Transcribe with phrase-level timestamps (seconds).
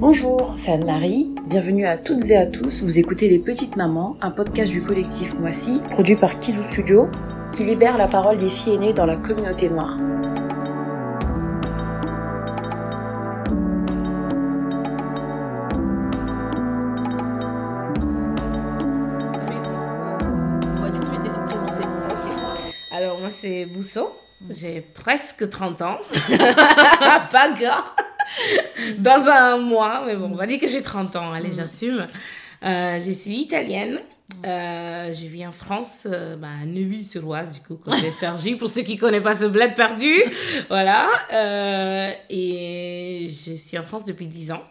[0.00, 1.34] Bonjour, c'est Anne-Marie.
[1.46, 2.84] Bienvenue à toutes et à tous.
[2.84, 7.08] Vous écoutez Les Petites Mamans, un podcast du collectif Moissy, produit par Kizou Studio,
[7.52, 9.98] qui libère la parole des filles aînées dans la communauté noire.
[22.92, 24.16] Alors, moi, c'est Bousso.
[24.48, 25.98] J'ai presque 30 ans.
[26.28, 28.07] Pas grave.
[28.98, 31.32] Dans un mois, mais bon, on va dire que j'ai 30 ans.
[31.32, 32.06] Allez, j'assume.
[32.64, 34.00] Euh, je suis italienne.
[34.44, 38.82] Euh, je vis en France, euh, bah, à Neuilly-sur-Oise, du coup, côté Sergi, pour ceux
[38.82, 40.12] qui ne connaissent pas ce bled perdu.
[40.68, 41.08] voilà.
[41.32, 44.62] Euh, et je suis en France depuis 10 ans.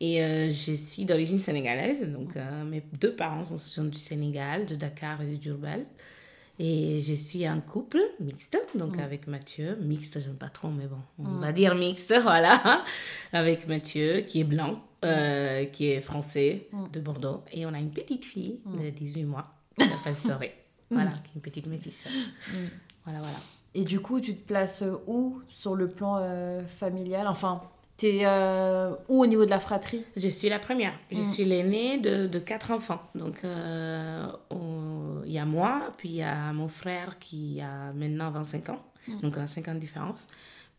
[0.00, 0.18] Et
[0.50, 2.02] je suis d'origine sénégalaise.
[2.10, 2.30] Donc,
[2.66, 5.86] mes deux parents sont, sont du Sénégal, de Dakar et de Djurbel.
[6.58, 9.76] Et je suis un couple mixte, donc avec Mathieu.
[9.80, 12.84] Mixte, j'aime pas trop, mais bon, on va dire mixte, voilà.
[13.32, 17.42] Avec Mathieu, qui est blanc, euh, qui est français, de Bordeaux.
[17.52, 20.54] Et on a une petite fille de 18 mois, qui s'appelle Soré.
[20.90, 22.06] Voilà, qui est une petite métisse.
[23.04, 23.38] Voilà, voilà.
[23.74, 27.26] Et du coup, tu te places où sur le plan euh, familial?
[27.26, 27.62] Enfin,
[27.96, 30.04] t'es euh, où au niveau de la fratrie?
[30.16, 30.94] Je suis la première.
[31.10, 33.02] Je suis l'aînée de, de quatre enfants.
[33.14, 34.26] Donc, euh,
[35.24, 38.82] il y a moi, puis il y a mon frère qui a maintenant 25 ans.
[39.22, 40.26] Donc, on a 5 ans de différence.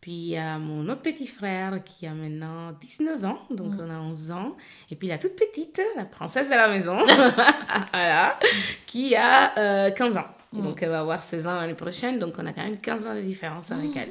[0.00, 3.38] Puis, il y a mon autre petit frère qui a maintenant 19 ans.
[3.50, 4.56] Donc, on a 11 ans.
[4.90, 6.98] Et puis, la toute petite, la princesse de la maison,
[7.92, 8.38] voilà,
[8.86, 10.26] qui a euh, 15 ans.
[10.52, 12.18] Donc, elle va avoir 16 ans l'année prochaine.
[12.18, 14.10] Donc, on a quand même 15 ans de différence avec elle.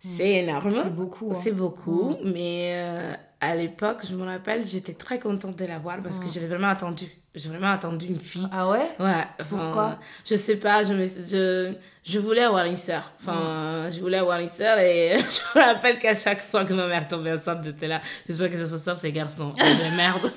[0.00, 0.72] C'est énorme.
[0.72, 1.38] C'est beaucoup, hein.
[1.38, 5.98] C'est beaucoup, mais euh, à l'époque, je me rappelle, j'étais très contente de la voir
[6.02, 7.06] parce que j'avais vraiment attendu.
[7.34, 8.46] J'ai vraiment attendu une fille.
[8.50, 8.90] Ah ouais?
[8.98, 9.98] Ouais, Pourquoi?
[10.28, 13.12] Je sais pas, je, me, je, je voulais avoir une sœur.
[13.20, 15.16] Enfin, je voulais avoir une sœur et
[15.54, 18.00] je me rappelle qu'à chaque fois que ma mère tombait enceinte, j'étais là.
[18.26, 19.54] J'espère que ça se sort, ces garçons.
[19.58, 20.32] Et de merde.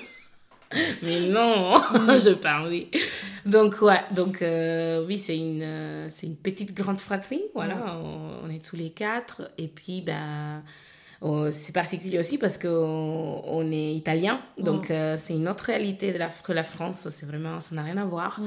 [1.02, 1.76] Mais non,
[2.18, 2.90] je parle, oui.
[3.46, 8.46] Donc, ouais, donc, euh, oui, c'est une, euh, c'est une petite grande fratrie, voilà, on,
[8.46, 9.50] on est tous les quatre.
[9.58, 10.62] Et puis, ben,
[11.20, 16.12] oh, c'est particulier aussi parce qu'on on est italien, donc euh, c'est une autre réalité
[16.12, 18.40] de la, que la France, c'est vraiment, ça n'a rien à voir.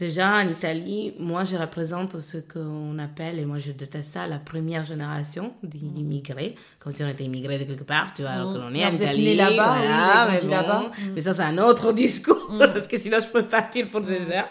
[0.00, 4.38] Déjà, en Italie, moi, je représente ce qu'on appelle, et moi, je déteste ça, la
[4.38, 8.58] première génération d'immigrés, comme si on était immigrés de quelque part, tu vois, alors que
[8.58, 9.36] l'on est en Italie.
[9.36, 10.90] là-bas, oui, voilà, mais, bon, là-bas.
[11.14, 14.48] mais ça, c'est un autre discours, parce que sinon, je peux partir pour des heures.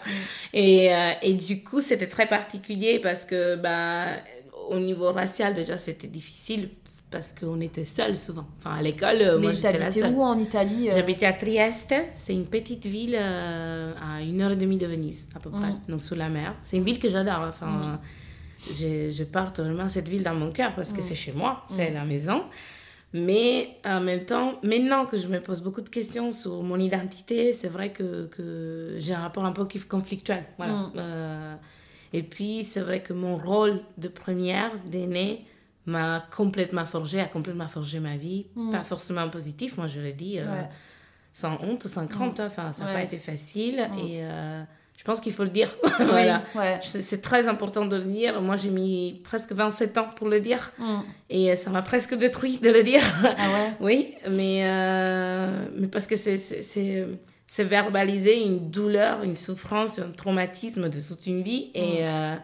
[0.52, 4.06] Et, euh, et du coup, c'était très particulier parce que, bah,
[4.68, 6.68] au niveau racial, déjà, c'était difficile
[7.10, 8.46] parce qu'on était seuls souvent.
[8.58, 10.14] Enfin, à l'école, moi, Mais j'étais la seule.
[10.14, 10.92] où en Italie euh?
[10.94, 15.26] J'habitais à Trieste, c'est une petite ville euh, à une heure et demie de Venise,
[15.34, 15.80] à peu près, Mm.
[15.90, 16.54] donc sous la mer.
[16.62, 17.40] C'est une ville que j'adore.
[17.48, 18.00] Enfin,
[18.72, 21.90] je, je porte vraiment cette ville dans mon cœur parce que c'est chez moi, c'est
[21.90, 22.44] la maison.
[23.12, 27.52] Mais en même temps, maintenant que je me pose beaucoup de questions sur mon identité,
[27.52, 30.44] c'est vrai que, que j'ai un rapport un peu conflictuel.
[30.56, 30.72] Voilà.
[30.74, 30.92] Mm.
[30.96, 31.54] Euh,
[32.12, 35.44] et puis, c'est vrai que mon rôle de première, d'aînée,
[35.86, 38.46] m'a complètement forgé, a complètement forgé ma vie.
[38.70, 40.68] Pas forcément positif, moi je le dis, euh, Ouais.
[41.32, 42.40] Sans honte, sans crainte.
[42.40, 42.46] hein.
[42.48, 43.88] Enfin, ça n'a pas été facile.
[44.04, 44.62] Et euh,
[44.96, 45.70] je pense qu'il faut le dire.
[45.98, 46.42] voilà.
[46.54, 46.78] ouais.
[46.82, 48.40] C'est très important de le dire.
[48.42, 50.72] Moi, j'ai mis presque 27 ans pour le dire.
[50.78, 50.98] Mm.
[51.30, 53.02] Et ça m'a presque détruit de le dire.
[53.24, 53.70] Ah ouais?
[53.80, 57.06] Oui, mais, euh, mais parce que c'est-
[57.58, 61.70] verbaliser une douleur, une souffrance, un traumatisme de toute une vie.
[61.74, 62.34] Et, euh,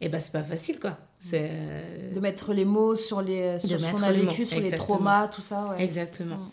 [0.00, 0.98] et ben, c'est pas facile, quoi.
[1.32, 5.40] De mettre les mots sur, les, sur ce qu'on a vécu, sur les traumas, tout
[5.40, 5.68] ça.
[5.70, 5.82] Ouais.
[5.82, 6.50] Exactement.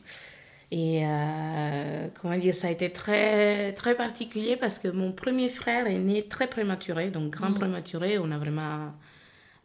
[0.74, 5.86] Et euh, comment dire, ça a été très, très particulier parce que mon premier frère
[5.88, 7.56] est né très prématuré, donc grand Mm.
[7.56, 8.18] prématuré.
[8.20, 8.92] On a vraiment.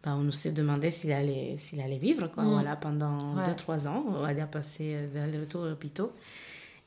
[0.04, 2.50] bah, on s'est demandé s'il allait, s'il allait vivre, quoi, Mm.
[2.52, 3.42] voilà, pendant Ouais.
[3.44, 4.04] 2-3 ans.
[4.08, 6.06] On allait passer des retours à l'hôpital.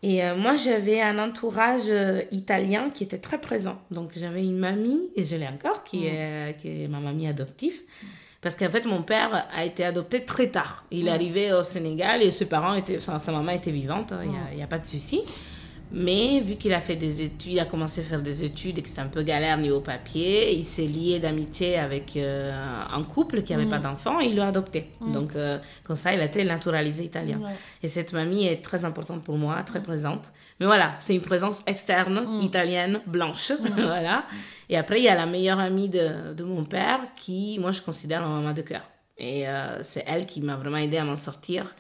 [0.04, 3.78] Et euh, moi, j'avais un entourage euh, italien qui était très présent.
[3.92, 6.06] Donc, j'avais une mamie, et je l'ai encore, qui, Mm.
[6.06, 7.82] est, qui est ma mamie adoptive.
[8.42, 10.86] Parce qu'en fait, mon père a été adopté très tard.
[10.92, 11.08] Il Mm.
[11.08, 14.36] est arrivé au Sénégal et ses parents étaient, enfin, sa maman était vivante, il n'y
[14.38, 14.48] Mm.
[14.52, 15.22] a, y a pas de souci.
[15.92, 18.82] Mais vu qu'il a fait des études, il a commencé à faire des études et
[18.84, 22.52] que c'était un peu galère niveau papier, il s'est lié d'amitié avec euh,
[22.94, 23.70] un couple qui n'avait Mm.
[23.70, 24.90] pas d'enfant et il l'a adopté.
[25.02, 27.38] Donc, euh, comme ça, il a été naturalisé italien.
[27.38, 27.54] Ouais.
[27.82, 30.32] Et cette mamie est très importante pour moi, très présente.
[30.60, 32.42] Mais voilà, c'est une présence externe, Mm.
[32.44, 33.52] italienne, blanche.
[33.76, 34.26] voilà.
[34.70, 37.82] Et après, il y a la meilleure amie de, de mon père qui, moi, je
[37.82, 38.84] considère ma maman de cœur.
[39.18, 41.76] Et euh, c'est elle qui m'a vraiment aidé à m'en sortir.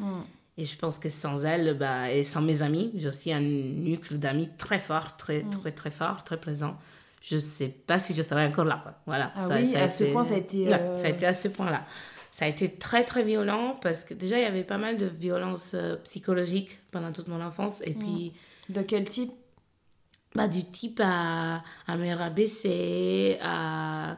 [0.59, 0.61] Mm.
[0.61, 4.17] Et je pense que sans elle, bah, et sans mes amis, j'ai aussi un nucléo
[4.17, 5.49] d'amis très fort, très, Mm.
[5.49, 6.77] très, très fort, très présent.
[7.21, 8.79] Je sais pas si je serais encore là.
[8.81, 8.93] quoi.
[9.05, 9.31] Voilà.
[9.35, 11.47] Ah oui, à ce point, ça a été, Ouais, euh, ça a été à ce
[11.49, 11.85] point-là.
[12.31, 15.05] ça a été très très violent parce que déjà il y avait pas mal de
[15.07, 18.31] violences euh, psychologiques pendant toute mon enfance et puis
[18.69, 19.31] De quel type?
[20.35, 24.17] Bah, du type à, à me rabaisser, à,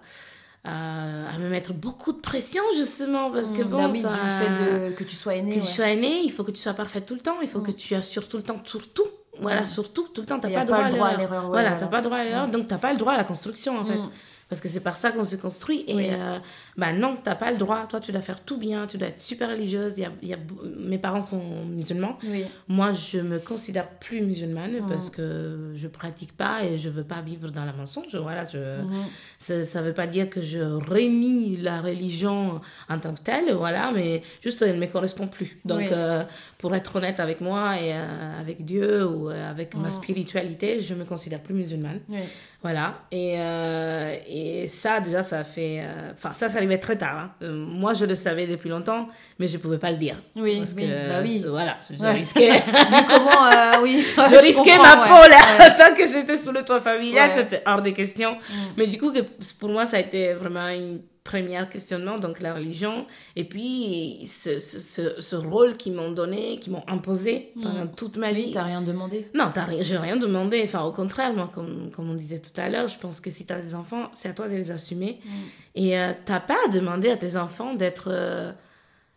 [0.63, 4.11] à, à me mettre beaucoup de pression justement parce que Mm, bon, bah oui, enfin,
[4.15, 5.51] du fait de, que tu sois aîné.
[5.55, 5.65] que ouais.
[5.65, 7.71] tu sois aîné, il faut que tu sois parfaite tout le temps, il faut que
[7.71, 9.05] tu assures tout le temps, surtout.
[9.39, 9.67] Voilà, Mm.
[9.67, 11.43] surtout, tout le temps, t'as pas, pas le droit à l'erreur.
[11.45, 13.77] ouais, voilà, t'as pas droit à l'erreur, donc t'as pas le droit à la construction
[13.79, 13.97] en fait.
[13.97, 14.09] Mm.
[14.49, 15.85] Parce que c'est par ça qu'on se construit.
[15.87, 16.07] Et Oui.
[16.11, 16.37] euh,
[16.77, 17.85] bah non, t'as pas le droit.
[17.87, 19.95] Toi, tu dois faire tout bien, tu dois être super religieuse.
[19.97, 20.37] Il y a, il y a,
[20.79, 22.17] mes parents sont musulmans.
[22.23, 22.45] Oui.
[22.67, 24.87] Moi, je me considère plus musulmane Mm.
[24.87, 28.15] parce que je pratique pas et je veux pas vivre dans la mensonge.
[28.15, 29.03] Voilà, je, Mhm.
[29.39, 33.91] ça, ça veut pas dire que je rénie la religion en tant que telle, voilà,
[33.93, 35.59] mais juste elle ne me correspond plus.
[35.65, 35.87] Donc, Oui.
[35.91, 36.23] euh,
[36.57, 39.91] pour être honnête avec moi et euh, avec Dieu ou euh, avec ma Mhm.
[39.91, 41.99] spiritualité, je me considère plus musulmane.
[42.09, 42.19] Oui.
[42.61, 42.99] Voilà.
[43.11, 45.83] Et, euh, et ça, déjà, ça fait.
[46.13, 47.17] Enfin, ça, ça arrivait très tard.
[47.17, 47.31] hein.
[47.43, 49.07] Euh, moi, je le savais depuis longtemps,
[49.39, 50.15] mais je pouvais pas le dire.
[50.35, 51.43] Oui, Parce oui, que, bah oui.
[51.47, 52.11] Voilà, je, je Ouais.
[52.11, 52.53] risquais.
[53.07, 54.05] Comment, euh, oui.
[54.17, 55.07] je risquais ma ouais.
[55.07, 55.75] peau là, Ouais.
[55.77, 58.33] tant que j'étais sous le toit familial, c'était hors de question.
[58.33, 58.53] Mm.
[58.77, 59.21] Mais du coup, que
[59.59, 64.59] pour moi, ça a été vraiment une première questionnement, donc la religion, et puis ce,
[64.59, 68.45] ce, ce, rôle qu'ils m'ont donné, qu'ils m'ont imposé pendant toute ma vie.
[68.47, 69.27] Oui, t'as rien demandé.
[69.35, 70.61] Non, t'as rien, je n'ai rien demandé.
[70.63, 73.45] Enfin, au contraire, moi, comme, comme on disait tout à l'heure, je pense que si
[73.45, 75.19] tu as des enfants, c'est à toi de les assumer.
[75.75, 78.51] Et euh, t'as pas à demander à tes enfants d'être, euh,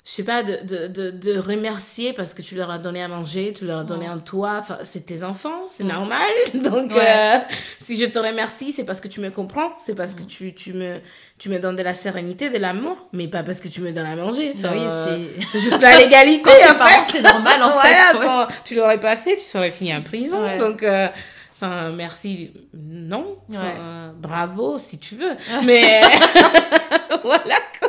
[0.06, 3.08] je sais pas, de, de, de, de remercier parce que tu leur as donné à
[3.08, 4.56] manger, tu leur as donné un toit.
[4.60, 6.20] Enfin, c'est tes enfants, c'est normal.
[6.54, 7.00] Donc, Ouais.
[7.06, 7.38] euh,
[7.78, 10.74] si je te remercie, c'est parce que tu me comprends, c'est parce que tu, tu,
[10.74, 10.98] me,
[11.38, 14.04] tu me donnes de la sérénité, de l'amour, mais pas parce que tu me donnes
[14.04, 14.52] à manger.
[14.54, 15.46] Enfin, oui, euh, c'est.
[15.48, 17.04] c'est juste la légalité, en fait.
[17.10, 18.18] c'est normal en Voilà, fait.
[18.18, 18.56] ouais.
[18.66, 20.42] tu l'aurais pas fait, tu serais fini en prison.
[20.44, 20.58] Ouais.
[20.58, 21.08] Donc, euh,
[21.56, 22.50] enfin, merci.
[22.74, 23.38] Non.
[23.50, 25.32] Enfin, euh, bravo si tu veux.
[25.64, 26.02] Mais
[27.22, 27.56] voilà.
[27.80, 27.88] quoi.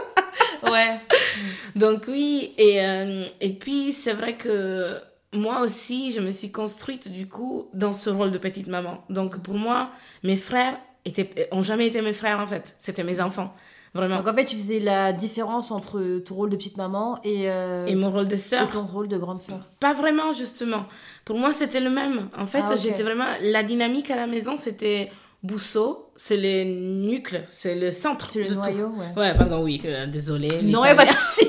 [0.72, 1.00] Ouais.
[1.76, 4.98] Donc oui, et, euh, et puis c'est vrai que
[5.34, 9.04] moi aussi, je me suis construite du coup dans ce rôle de petite maman.
[9.10, 9.90] Donc pour moi,
[10.24, 12.76] mes frères étaient, ont jamais été mes frères en fait.
[12.80, 13.54] C'était mes enfants.
[13.94, 14.18] Vraiment.
[14.18, 17.86] Donc en fait, tu faisais la différence entre ton rôle de petite maman et, euh,
[17.86, 19.60] Et mon rôle de et sœur, ton rôle de grande sœur.
[19.80, 20.86] Pas vraiment, justement.
[21.24, 22.28] Pour moi, c'était le même.
[22.38, 23.24] En fait, Ah, j'étais vraiment.
[23.42, 25.12] La dynamique à la maison, c'était
[25.46, 28.28] Bousseau, c'est le nucle, c'est le centre.
[28.32, 28.60] C'est le de tout.
[28.60, 29.22] noyau, ouais.
[29.22, 30.48] Ouais, pardon, oui, euh, désolé.
[30.64, 31.14] Non, a pas de l'italien.
[31.14, 31.48] souci.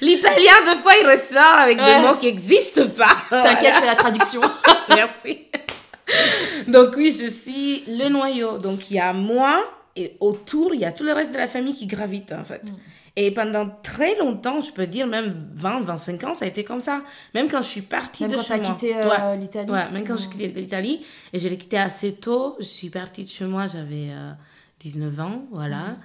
[0.00, 1.84] L'italien, deux fois, il ressort avec Ouais.
[1.94, 3.16] des mots qui n'existent pas.
[3.30, 4.40] T'inquiète, je fais la traduction.
[4.88, 5.38] Merci.
[6.66, 8.58] Donc oui, je suis le noyau.
[8.58, 9.62] Donc il y a moi
[9.96, 12.62] et autour, il y a tout le reste de la famille qui gravite en fait.
[12.64, 12.74] Mm.
[13.22, 16.80] Et pendant très longtemps, je peux dire même 20, 25 ans, ça a été comme
[16.80, 17.02] ça.
[17.34, 18.72] Même quand je suis partie Même de quand chez moi.
[18.74, 19.20] quitté Ouais.
[19.20, 19.70] euh, l'Italie.
[19.70, 20.30] Ouais, même quand j'ai Mm.
[20.30, 24.08] quitté l'Italie, et je l'ai quitté assez tôt, je suis partie de chez moi, j'avais
[24.10, 24.32] euh,
[24.80, 25.96] 19 ans, voilà.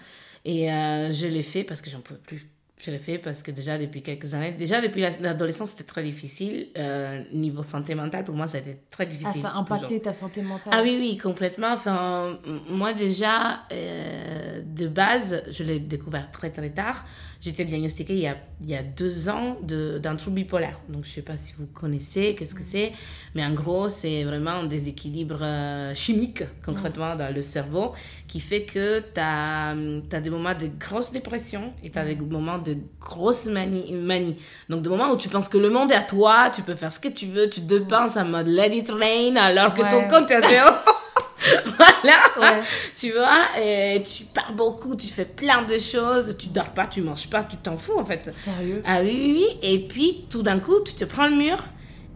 [0.44, 2.46] Et euh, je l'ai fait parce que j'en pouvais plus.
[2.77, 6.04] Je l'ai fait parce que déjà depuis quelques années, déjà depuis la- l'adolescence, c'était très
[6.04, 6.68] difficile.
[6.77, 9.42] Euh, niveau santé mentale, pour moi, ça a été très Ah, difficile.
[9.42, 9.75] ça a toujours.
[9.77, 10.74] impacté ta santé mentale.
[10.75, 11.72] Ah oui, oui, complètement.
[11.72, 12.38] Enfin,
[12.69, 17.06] moi déjà, euh, de base, je l'ai découvert très très tard.
[17.46, 20.80] J'étais diagnostiquée il y a, il y a deux ans de- d'un trouble bipolaire.
[20.90, 22.92] Donc je ne sais pas si vous connaissez, qu'est-ce que c'est.
[23.36, 27.94] Mais en gros, c'est vraiment un déséquilibre euh, chimique, concrètement, dans le cerveau,
[28.28, 29.76] qui fait que tu as,
[30.20, 34.38] des moments de grosse dépression et tu as des moments de grosse manie, manie.
[34.68, 36.92] Donc des moments où tu penses que le monde est à toi, tu peux faire
[36.92, 40.32] ce que tu veux, tu dépenses en mode let it rain alors que ton compte
[40.32, 40.70] est à zéro.
[41.77, 42.17] voilà.
[42.57, 42.63] Ouais.
[42.95, 47.01] Tu vois, et tu pars beaucoup, tu fais plein de choses, tu dors pas, tu
[47.01, 48.31] manges pas, tu t'en fous en fait.
[48.36, 48.81] Sérieux?
[48.86, 49.57] Ah oui, oui, oui.
[49.62, 51.57] Et puis tout d'un coup, tu te prends le mur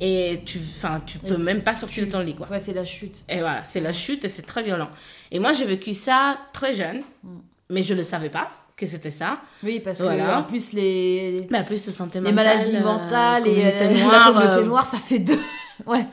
[0.01, 2.47] et tu, enfin, tu peux Et même pas sortir de ton lit quoi.
[2.49, 3.23] Ouais, c'est la chute.
[3.29, 4.89] Et voilà, c'est la chute et c'est très violent.
[5.31, 7.29] Et moi, j'ai vécu ça très jeune, Mm.
[7.69, 9.39] mais je le savais pas que c'était ça.
[9.61, 10.39] Oui, parce que Voilà.
[10.39, 14.63] en plus, les, en plus, les mentale, maladies euh, mentales et euh, la communauté euh,
[14.63, 15.39] noire, ça fait deux.
[15.85, 16.05] Ouais.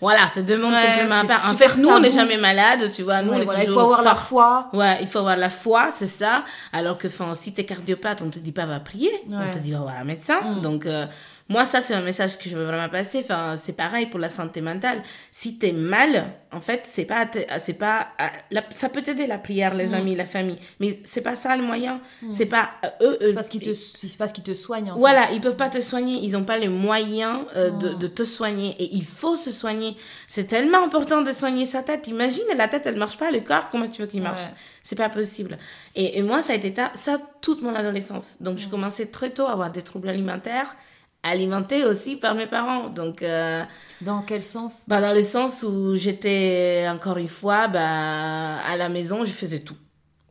[0.00, 1.50] Voilà, c'est deux mondes Ouais, part.
[1.50, 3.22] En fait, nous, on n'est jamais malade, tu vois.
[3.22, 4.22] Nous, on Ouais, est voilà, il toujours faut avoir la fort.
[4.24, 4.66] foi.
[4.72, 6.44] Ouais, il faut avoir la foi, c'est ça.
[6.72, 9.50] Alors que enfin, si t'es cardiopathe, on te dit pas va prier, on Ouais.
[9.50, 10.40] te dit va voir un médecin.
[10.42, 10.60] Mm.
[10.62, 11.06] Donc euh,
[11.50, 13.18] moi, ça c'est un message que je veux vraiment passer.
[13.22, 15.02] Enfin, c'est pareil pour la santé mentale.
[15.30, 17.28] Si t'es mal, en fait, c'est pas,
[17.58, 18.08] c'est pas,
[18.50, 19.94] la- ça peut t'aider la prière, les Mm.
[19.94, 22.00] amis, la famille, mais c'est pas ça le moyen.
[22.30, 23.18] C'est pas euh, eux.
[23.22, 24.90] eux, Parce qu'ils te, c'est parce qu'ils te soignent.
[24.92, 25.00] En fait.
[25.00, 27.98] voilà, ils peuvent pas te soigner, ils ont pas les moyens euh, de, Mm.
[27.98, 29.96] de te soigner et il faut se soigner.
[30.28, 32.06] C'est tellement important de soigner sa tête.
[32.06, 34.40] Imagine, la tête elle marche pas, le corps, comment tu veux qu'il marche?
[34.40, 34.54] Ouais.
[34.82, 35.58] C'est pas possible.
[35.94, 38.36] Et, et moi, ça a été ta- ça toute mon adolescence.
[38.40, 40.74] Donc, je commençais très tôt à avoir des troubles alimentaires,
[41.22, 42.88] alimentés aussi par mes parents.
[42.88, 43.62] Donc, euh,
[44.00, 44.84] Dans quel sens?
[44.88, 49.60] bah, dans le sens où j'étais, encore une fois, bah, à la maison, je faisais
[49.60, 49.76] tout.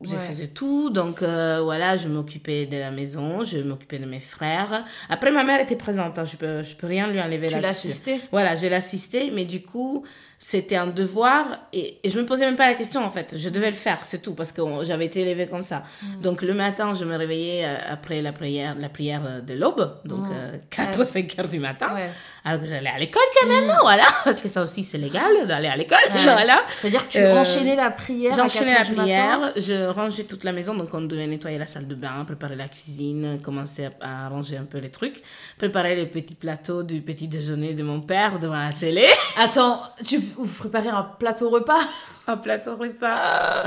[0.01, 0.19] Je Ouais.
[0.21, 4.85] faisais tout, donc euh, voilà, je m'occupais de la maison, je m'occupais de mes frères.
[5.09, 7.87] Après, ma mère était présente, hein, je peux, je peux rien lui enlever Tu là-dessus.
[7.87, 8.19] l'assistais?
[8.31, 10.05] Voilà, j'ai l'assisté, mais du coup,
[10.41, 13.35] c'était un devoir et, et je me posais même pas la question en fait.
[13.37, 15.83] Je devais le faire, c'est tout, parce que j'avais été élevée comme ça.
[16.01, 16.21] Mm.
[16.21, 19.97] Donc le matin, je me réveillais euh, après la prière, la prière euh, de l'aube,
[20.05, 20.59] donc Mm.
[20.69, 21.01] 4 Ouais.
[21.01, 22.09] ou 5 heures du matin, Ouais.
[22.45, 25.67] alors que j'allais à l'école quand même, voilà, parce que ça aussi c'est légal d'aller
[25.67, 26.23] à l'école, Ouais.
[26.23, 26.61] voilà.
[26.75, 28.33] C'est-à-dire que tu Euh, enchaînais la prière.
[28.33, 29.01] J'enchaînais 4 la matin.
[29.03, 32.55] prière, je rangeais toute la maison, donc on devait nettoyer la salle de bain, préparer
[32.55, 35.21] la cuisine, commencer à, à ranger un peu les trucs,
[35.57, 39.05] préparer les petits plateaux du petit déjeuner de mon père devant la télé.
[39.37, 41.81] Attends, tu vous préparez un plateau repas
[42.27, 43.63] un plateau repas.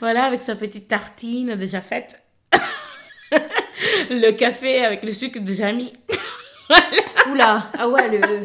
[0.00, 2.22] voilà, avec sa petite tartine déjà faite.
[4.10, 5.92] le café avec le sucre déjà mis.
[7.30, 8.44] Oula Ah ouais, le.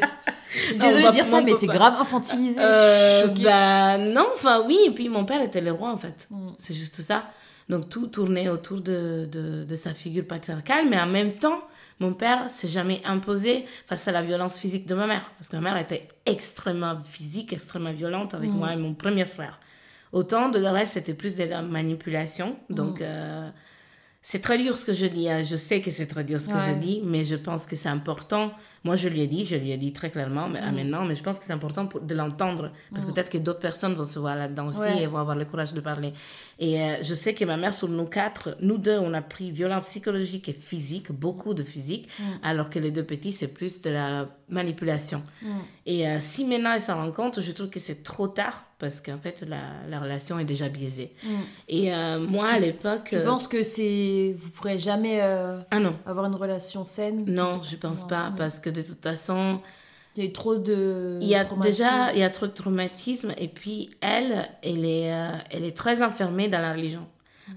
[0.76, 2.60] On Désolée de dire ça, mais t'es grave infantilisée.
[2.62, 6.28] Euh, bah non, enfin oui, et puis mon père était le roi en fait.
[6.30, 6.50] Mm.
[6.58, 7.24] C'est juste ça.
[7.70, 11.62] Donc tout tournait autour de, de, de sa figure patriarcale, mais en même temps,
[12.00, 15.30] mon père s'est jamais imposé face à la violence physique de ma mère.
[15.38, 18.54] Parce que ma mère était extrêmement physique, extrêmement violente avec Mm.
[18.58, 19.60] moi et mon premier frère.
[20.12, 22.56] Autant de le reste, c'était plus de la manipulation.
[22.70, 23.50] Donc euh,
[24.22, 25.30] c'est très dur ce que je dis.
[25.30, 25.44] hein.
[25.44, 27.90] Je sais que c'est très dur ce que je dis, mais je pense que c'est
[27.90, 28.52] important.
[28.84, 30.76] Moi, je lui ai dit, je lui ai dit très clairement, mais Mm.
[30.76, 32.72] maintenant, mais je pense que c'est important pour- de l'entendre.
[32.92, 33.14] Parce que Mm.
[33.14, 35.04] peut-être que d'autres personnes vont se voir là-dedans aussi Ouais.
[35.04, 36.14] et vont avoir le courage de parler.
[36.60, 39.52] Et euh, je sais que ma mère, sur nous quatre, nous deux, on a pris
[39.52, 42.24] violence psychologique et physique, beaucoup de physique, Mm.
[42.44, 45.24] alors que les deux petits, c'est plus de la manipulation.
[45.42, 45.48] Mm.
[45.86, 49.02] Et euh, si maintenant ils s'en rendent compte, je trouve que c'est trop tard parce
[49.02, 49.58] qu'en fait, la,
[49.90, 51.14] la relation est déjà biaisée.
[51.24, 51.28] Mm.
[51.68, 53.08] Et euh, moi, à l'époque.
[53.10, 54.36] Tu euh, penses que c'est.
[54.38, 55.94] Vous pourrez jamais euh, Ah non.
[56.06, 57.26] avoir une relation saine?
[57.28, 58.08] Non, je pense Non.
[58.08, 58.36] pas, Mm.
[58.36, 59.60] parce que de toute façon,
[60.16, 61.18] Il y a eu trop de.
[61.22, 61.70] il y a traumatisme.
[61.78, 65.76] déjà il y a trop de traumatisme, et puis elle, elle est, euh, elle est
[65.76, 67.06] très enfermée dans la religion.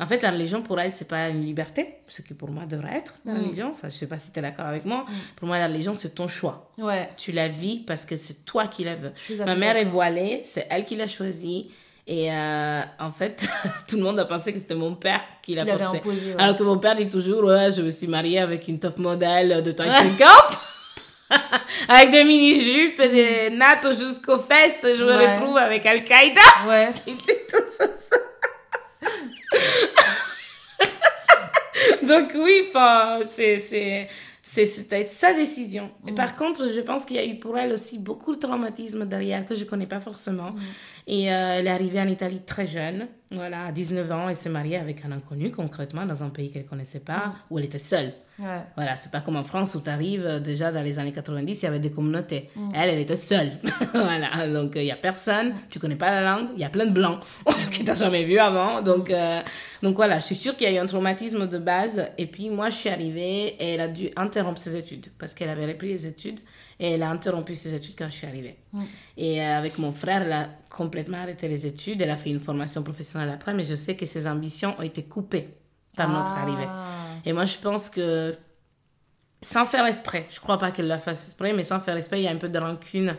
[0.00, 2.96] En fait, la religion, pour elle, c'est pas une liberté, ce qui pour moi devrait
[2.96, 3.42] être la Mm.
[3.42, 3.72] religion.
[3.72, 5.04] Enfin, je sais pas si tu es d'accord avec moi.
[5.06, 5.12] Mm.
[5.36, 6.70] Pour moi, la religion, c'est ton choix.
[6.78, 7.10] Ouais.
[7.18, 9.12] Tu la vis parce que c'est toi qui la veux.
[9.44, 11.70] Ma mère est voilée, c'est elle qui l'a choisi.
[12.06, 13.46] Et euh, en fait,
[13.88, 15.98] tout le monde a pensé que c'était mon père qui l'a forcé.
[15.98, 16.30] imposé.
[16.34, 16.40] ouais.
[16.40, 19.62] Alors que mon père dit toujours, ouais, je me suis mariée avec une top modèle
[19.62, 20.28] de taille 50.
[21.88, 24.84] avec des mini-jupes des nattes jusqu'aux fesses.
[24.98, 26.40] Je me retrouve avec Al-Qaïda.
[26.68, 26.92] Ouais.
[32.06, 32.68] Donc oui,
[33.24, 33.58] c'est...
[34.42, 35.90] c'était sa décision.
[36.06, 36.14] Et Mm.
[36.14, 39.44] par contre, je pense qu'il y a eu pour elle aussi beaucoup de traumatisme derrière
[39.44, 40.50] que je connais pas forcément.
[40.52, 40.60] Mm.
[41.06, 44.50] Et euh, elle est arrivée en Italie très jeune, voilà, à 19 ans, et s'est
[44.50, 47.32] mariée avec un inconnu concrètement dans un pays qu'elle connaissait pas, Mm.
[47.50, 48.12] où elle était seule.
[48.38, 48.62] Ouais.
[48.76, 51.64] Voilà, c'est pas comme en France où tu arrives déjà dans les années 90, il
[51.64, 52.50] y avait des communautés.
[52.56, 52.68] Mm.
[52.74, 53.52] Elle, elle était seule.
[53.94, 56.86] voilà, donc il y a personne, tu connais pas la langue, il y a plein
[56.86, 58.80] de blancs que t'as jamais vu avant.
[58.80, 59.42] Donc, euh,
[59.82, 62.06] donc voilà, je suis sûre qu'il y a eu un traumatisme de base.
[62.16, 65.50] Et puis moi, je suis arrivée et elle a dû interrompre ses études parce qu'elle
[65.50, 66.40] avait repris les études
[66.80, 68.56] et elle a interrompu ses études quand je suis arrivée.
[68.72, 68.80] Mm.
[69.18, 72.00] Et euh, avec mon frère, elle a complètement arrêté les études.
[72.00, 75.02] Elle a fait une formation professionnelle après, mais je sais que ses ambitions ont été
[75.02, 75.48] coupées
[75.96, 76.42] par notre Ah.
[76.42, 76.68] arrivée.
[77.24, 78.34] Et moi, je pense que,
[79.40, 82.24] sans faire exprès, je crois pas qu'elle la fasse exprès, mais sans faire exprès, il
[82.24, 83.16] y a un peu de rancune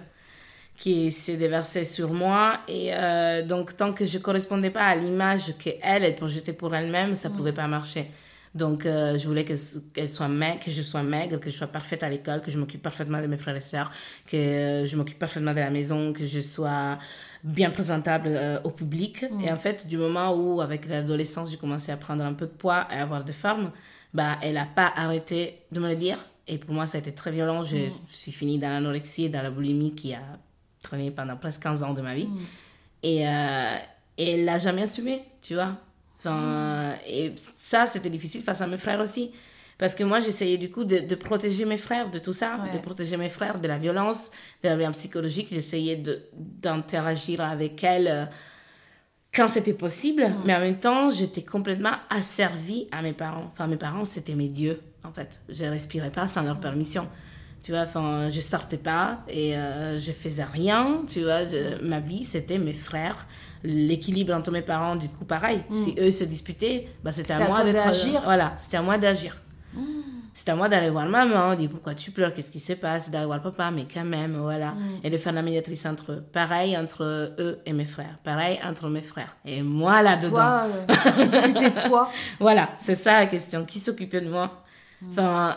[0.75, 2.59] qui s'est déversée sur moi.
[2.67, 7.15] Et euh, donc, tant que je correspondais pas à l'image qu'elle, elle projetait pour elle-même,
[7.15, 8.09] ça pouvait pas marcher.
[8.55, 12.03] Donc, euh, je voulais qu'elle soit maigre, que je sois maigre, que je sois parfaite
[12.03, 13.91] à l'école, que je m'occupe parfaitement de mes frères et sœurs,
[14.27, 16.99] que euh, je m'occupe parfaitement de la maison, que je sois
[17.43, 19.25] bien présentable euh, au public.
[19.43, 22.51] Et en fait, du moment où, avec l'adolescence, j'ai commencé à prendre un peu de
[22.51, 23.71] poids et à avoir des formes,
[24.13, 26.19] bah, elle n'a pas arrêté de me le dire.
[26.47, 27.63] Et pour moi, ça a été très violent.
[27.63, 30.21] Je, je suis finie dans l'anorexie et dans la boulimie qui a
[30.83, 32.27] traîné pendant presque 15 ans de ma vie.
[32.27, 32.39] Mm.
[33.03, 33.75] Et, euh,
[34.17, 35.75] et elle l'a jamais assumé, tu vois.
[36.25, 39.31] Enfin, Et ça, c'était difficile face à mes frères aussi.
[39.77, 42.71] Parce que moi, j'essayais du coup de, de protéger mes frères de tout ça, Ouais.
[42.71, 44.31] de protéger mes frères de la violence,
[44.63, 45.47] de la violence psychologique.
[45.51, 46.01] J'essayais
[46.33, 48.25] d'interagir avec elles euh,
[49.35, 53.49] quand c'était possible, mais en même temps, j'étais complètement asservie à mes parents.
[53.51, 55.41] Enfin, mes parents, c'était mes dieux, en fait.
[55.49, 57.09] Je respirais pas sans leur permission.
[57.63, 61.03] Tu vois, enfin, je sortais pas et euh, je faisais rien.
[61.07, 63.25] Tu vois, je- ma vie, c'était mes frères.
[63.63, 65.63] L'équilibre entre mes parents, du coup, pareil.
[65.73, 68.21] Si eux se disputaient, bah, c'était à moi d'agir.
[68.25, 69.37] Voilà, c'était à moi d'agir.
[70.35, 73.27] C'était à moi d'aller voir maman, dire pourquoi tu pleures, qu'est-ce qui se passe, d'aller
[73.27, 74.73] voir papa, mais quand même, voilà.
[75.03, 76.23] Et de faire la médiatrice entre eux.
[76.33, 77.03] Pareil entre
[77.39, 78.15] eux et mes frères.
[78.23, 79.35] Pareil entre mes frères.
[79.45, 80.29] Et moi là-dedans.
[80.31, 82.09] Toi, euh, qui s'occupait de toi.
[82.39, 83.63] Voilà, c'est ça la question.
[83.63, 84.63] Qui s'occupait de moi?
[85.07, 85.55] Enfin,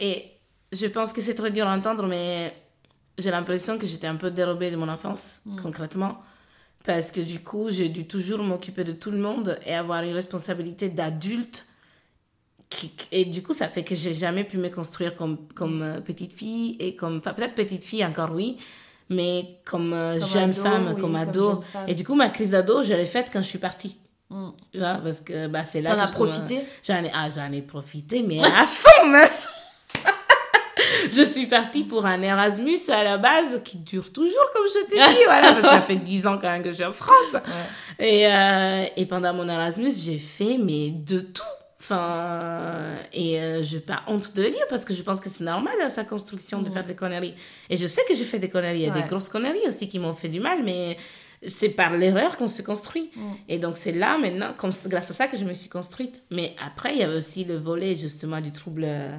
[0.00, 0.24] et
[0.72, 2.54] je pense que c'est très dur à entendre, mais
[3.18, 6.18] j'ai l'impression que j'étais un peu dérobée de mon enfance, concrètement,
[6.84, 10.12] Parce que du coup, j'ai dû toujours m'occuper de tout le monde et avoir une
[10.14, 11.66] responsabilité d'adulte.
[12.68, 16.00] qui- Et du coup, ça fait que j'ai jamais pu me construire comme, comme euh,
[16.00, 17.18] petite fille et comme.
[17.18, 18.58] Enfin, peut-être petite fille encore, oui,
[19.08, 21.60] mais comme, euh, Comme jeune ado, femme, oui, comme ado.
[21.72, 21.84] femme.
[21.88, 23.96] et du coup, ma crise d'ado, je l'ai faite quand je suis partie.
[24.30, 24.48] Mm.
[24.72, 26.64] Tu vois, parce que bah, c'est là T'en que as commence- profité?
[26.84, 29.48] J'en ai, ah, j'en ai profité, mais à fond, meuf
[31.10, 34.96] Je suis partie pour un Erasmus à la base qui dure toujours, comme je t'ai
[34.96, 35.24] dit.
[35.26, 37.36] Voilà, parce que ça fait 10 ans quand même que je suis en France.
[37.98, 41.42] Et, euh, et pendant mon Erasmus, j'ai fait mais de tout.
[41.80, 45.28] Enfin, et euh, je n'ai pas honte de le dire parce que je pense que
[45.28, 47.34] c'est normal à sa construction de faire des conneries.
[47.70, 48.78] Et je sais que j'ai fait des conneries.
[48.80, 49.02] Il y a Ouais.
[49.02, 50.96] des grosses conneries aussi qui m'ont fait du mal, mais
[51.44, 53.10] c'est par l'erreur qu'on se construit.
[53.14, 53.20] Mm.
[53.48, 56.22] Et donc, c'est là maintenant, comme, grâce à ça, que je me suis construite.
[56.30, 59.16] Mais après, il y avait aussi le volet justement du trouble euh,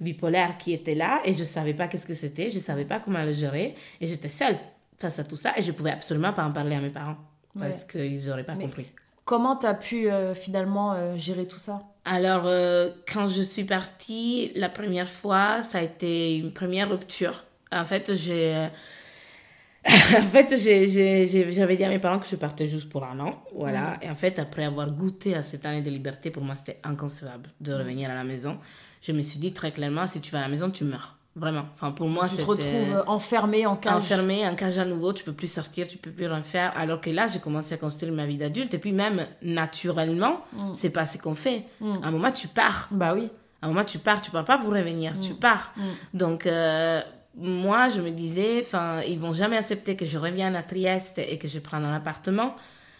[0.00, 3.22] bipolaire qui était là et je savais pas qu'est-ce que c'était, je savais pas comment
[3.22, 4.56] le gérer et j'étais seule
[4.98, 7.16] face à tout ça et je pouvais absolument pas en parler à mes parents
[7.58, 8.86] parce qu'ils n'auraient pas Mais- compris.
[9.24, 11.82] Comment t'as pu euh, finalement euh, gérer tout ça?
[12.06, 17.44] Alors, euh, quand je suis partie la première fois, ça a été une première rupture.
[17.70, 18.68] En fait, j'ai.
[20.18, 23.42] en fait, j'avais dit à mes parents que je partais juste pour un an.
[23.54, 23.98] Voilà.
[24.02, 27.50] Et en fait, après avoir goûté à cette année de liberté, pour moi, c'était inconcevable
[27.60, 28.58] de revenir à la maison.
[29.00, 31.14] Je me suis dit très clairement si tu vas à la maison, tu meurs.
[31.36, 31.66] Vraiment.
[31.76, 32.66] Enfin, pour moi, Tu te retrouves
[32.96, 36.10] euh, enfermé en cage enfermé, en cage à nouveau, tu peux plus sortir, tu peux
[36.10, 36.72] plus rien faire.
[36.76, 38.74] Alors que là, j'ai commencé à construire ma vie d'adulte.
[38.74, 40.74] Et puis même, naturellement, Mm.
[40.74, 41.64] c'est pas ce qu'on fait.
[41.80, 41.92] Mm.
[42.02, 42.88] À un moment, tu pars.
[42.90, 43.28] Bah oui.
[43.62, 45.72] À un moment, tu pars, tu pars pas pour revenir, tu pars.
[45.76, 45.82] Mm.
[46.18, 47.00] Donc, euh,
[47.36, 51.38] moi, je me disais, enfin, ils vont jamais accepter que je revienne à Trieste et
[51.38, 52.54] que je prenne un appartement.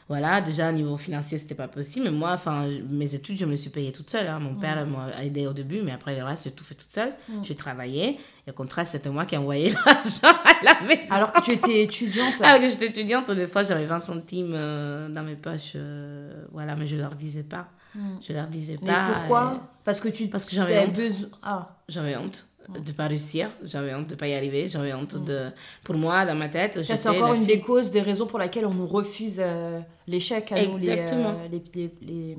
[0.09, 2.07] Voilà, déjà, au niveau financier, c'était pas possible.
[2.07, 4.27] Mais moi, enfin, mes études, je me suis payée toute seule.
[4.27, 4.39] hein.
[4.39, 7.13] Mon père m'a aidé au début, mais après, le reste, j'ai tout fait toute seule.
[7.43, 8.19] J'ai travaillé.
[8.47, 11.03] Et au contraire, c'était moi qui envoyais l'argent à la maison.
[11.11, 12.41] Alors que tu étais étudiante.
[12.41, 15.73] Alors que j'étais étudiante, des fois, j'avais 20 centimes euh, dans mes poches.
[15.75, 17.69] euh, voilà, mais je leur disais pas.
[17.95, 18.01] Mm.
[18.27, 19.11] Je leur disais Mais pas.
[19.13, 19.57] pourquoi?
[19.57, 21.29] et- Parce que tu Parce que j'avais t'avais honte.
[21.43, 21.77] Ah.
[21.87, 25.49] J'avais honte de pas réussir, j'avais honte de pas y arriver, j'avais honte de...
[25.85, 28.67] Pour moi, dans ma tête, c'est encore une fille- des causes, des raisons pour lesquelles
[28.67, 31.31] on nous refuse euh, l'échec à nous, les, Exactement.
[31.31, 32.39] euh, les, les, les,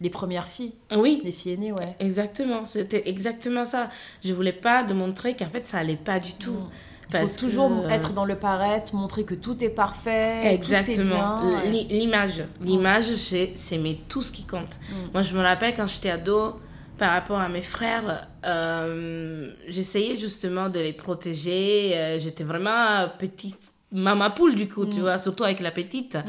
[0.00, 1.96] les premières filles, Oui, les filles aînées, ouais.
[2.00, 3.88] exactement, c'était exactement ça.
[4.24, 6.52] Je voulais pas de montrer qu'en fait, ça allait pas du tout.
[6.52, 6.70] Mm.
[7.14, 10.96] Il faut toujours que- être dans le paraître, montrer que tout est parfait, Exactement.
[11.40, 11.62] tout est bien.
[11.64, 11.70] ouais.
[11.70, 12.42] L'i- L'image.
[12.62, 14.80] L'image, c'est c'est mais tout ce qui compte.
[14.88, 14.94] Mm.
[15.12, 16.54] Moi, je me rappelle quand j'étais ado,
[17.02, 21.98] par rapport à mes frères, euh, j'essayais justement de les protéger.
[21.98, 26.14] Euh, J'étais vraiment petite maman poule, du coup, tu vois, surtout avec la petite.
[26.14, 26.20] Ouais.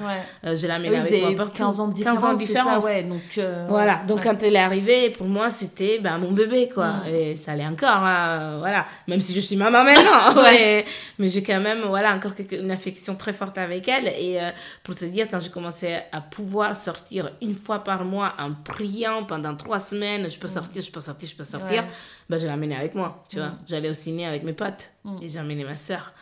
[0.50, 1.54] Euh, je Eux, l'amenais vous avec moi partout.
[1.64, 2.84] 15 ans de 15 différence, ans de différence.
[2.84, 3.04] ça, ouais.
[3.04, 4.24] Donc, euh, Voilà, donc Ouais.
[4.26, 6.88] quand elle est arrivée, pour moi, c'était ben, mon bébé, quoi.
[6.88, 7.08] Mm.
[7.14, 8.86] Et ça l'est encore, hein, voilà.
[9.08, 10.86] Même si je suis maman maintenant, ouais.
[11.20, 14.08] mais j'ai quand même, voilà, encore une affection très forte avec elle.
[14.08, 14.50] Et euh,
[14.84, 19.24] pour te dire, quand j'ai commencé à pouvoir sortir une fois par mois en priant
[19.24, 21.86] pendant trois semaines, je peux sortir, je peux sortir, je peux sortir,
[22.30, 23.48] ben, je l'amenais avec moi, tu vois.
[23.48, 23.58] Mm.
[23.68, 25.18] J'allais au ciné avec mes potes Mm.
[25.22, 26.14] et j'amenais ma soeur.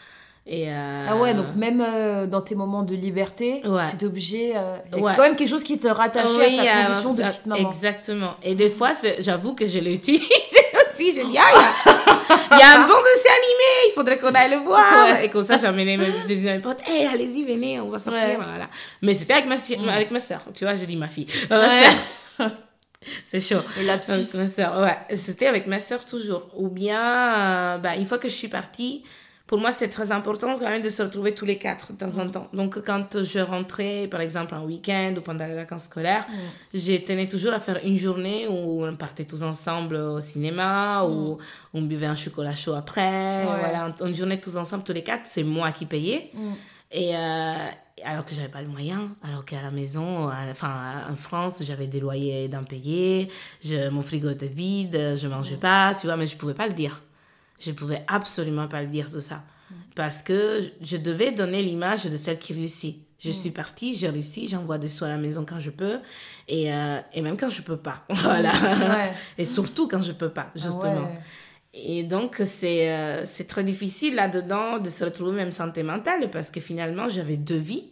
[0.54, 3.88] Et, euh, Ah ouais, donc même euh, dans tes moments de liberté, Ouais.
[3.90, 4.52] tu es obligé.
[4.54, 5.14] euh, il y a Ouais.
[5.16, 7.46] quand même quelque chose qui te rattachait Oui, à ta euh, condition de euh, petite
[7.46, 7.70] maman.
[7.70, 8.34] Exactement.
[8.44, 11.16] Et des fois, j'avoue que je l'ai utilisé aussi.
[11.16, 12.08] J'ai dit, ah, il y a-
[12.54, 15.06] il y, a un bon dessin animé, il faudrait qu'on aille le voir.
[15.08, 15.26] Ouais.
[15.26, 18.36] Et comme ça, j'emmenais mes, je mes potes, hey, allez-y, venez, on va sortir.
[18.36, 18.68] Voilà.
[19.02, 19.88] Mais c'était avec ma, Mm.
[19.90, 20.42] avec ma soeur.
[20.54, 21.28] Tu vois, je dis ma fille.
[21.50, 21.68] Euh,
[22.40, 22.50] ma
[23.26, 23.62] c'est chaud.
[23.86, 24.26] Lapsus.
[25.16, 26.50] C'était avec ma sœur toujours.
[26.58, 27.00] Ou bien,
[27.36, 29.04] euh, bah, une fois que je suis partie,
[29.52, 32.18] pour moi, c'était très important quand même de se retrouver tous les quatre de temps
[32.18, 32.48] en temps.
[32.54, 36.78] Donc, quand je rentrais, par exemple, en week-end ou pendant les vacances scolaires, Mm.
[36.78, 41.38] je tenais toujours à faire une journée où on partait tous ensemble au cinéma, ou
[41.74, 43.44] on buvait un chocolat chaud après.
[43.44, 43.48] Mm.
[43.50, 43.60] Ouais.
[43.60, 46.32] Voilà, une journée tous ensemble, tous les quatre, c'est moi qui payais.
[46.34, 46.40] Mm.
[46.94, 47.68] Et euh,
[48.06, 51.88] alors que j'avais pas le moyen, alors qu'à la maison, à- enfin en France, j'avais
[51.88, 53.28] des loyers d'impayés,
[53.92, 57.02] mon frigo était vide, je mangeais pas, tu vois, mais je pouvais pas le dire.
[57.64, 59.44] Je pouvais absolument pas le dire tout ça.
[59.96, 62.98] Parce que je devais donner l'image de celle qui réussit.
[63.20, 66.00] Je suis partie, j'ai réussi, j'envoie des sous à la maison quand je peux,
[66.48, 68.04] et, euh, et même quand je peux pas.
[68.10, 68.52] Voilà.
[68.52, 69.14] Ouais.
[69.38, 71.04] Et surtout quand je peux pas, Ah justement.
[71.04, 71.20] ouais.
[71.74, 76.50] Et donc, c'est euh, c'est très difficile là-dedans de se retrouver même santé mentale parce
[76.52, 77.92] que finalement, j'avais deux vies.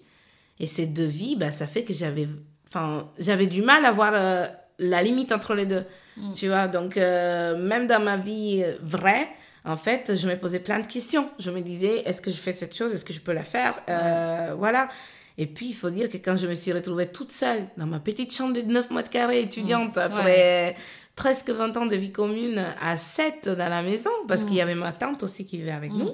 [0.60, 4.48] Et ces deux vies, bah, ça fait que j'avais du mal à voir euh,
[4.80, 5.86] la limite entre les deux.
[6.18, 6.34] Mm.
[6.34, 9.30] Tu vois, donc même dans ma vie vraie,
[9.66, 11.30] en fait, je me posais plein de questions.
[11.40, 12.94] Je me disais, est-ce que je fais cette chose?
[12.94, 13.76] Est-ce que je peux la faire?
[13.90, 14.90] Euh, Voilà.
[15.38, 18.00] Et puis, il faut dire que quand je me suis retrouvée toute seule dans ma
[18.00, 20.76] petite chambre de 9 mètres carrés étudiante, après
[21.16, 24.76] presque 20 ans de vie commune à 7 dans la maison, parce qu'il y avait
[24.76, 26.14] ma tante aussi qui vivait avec nous,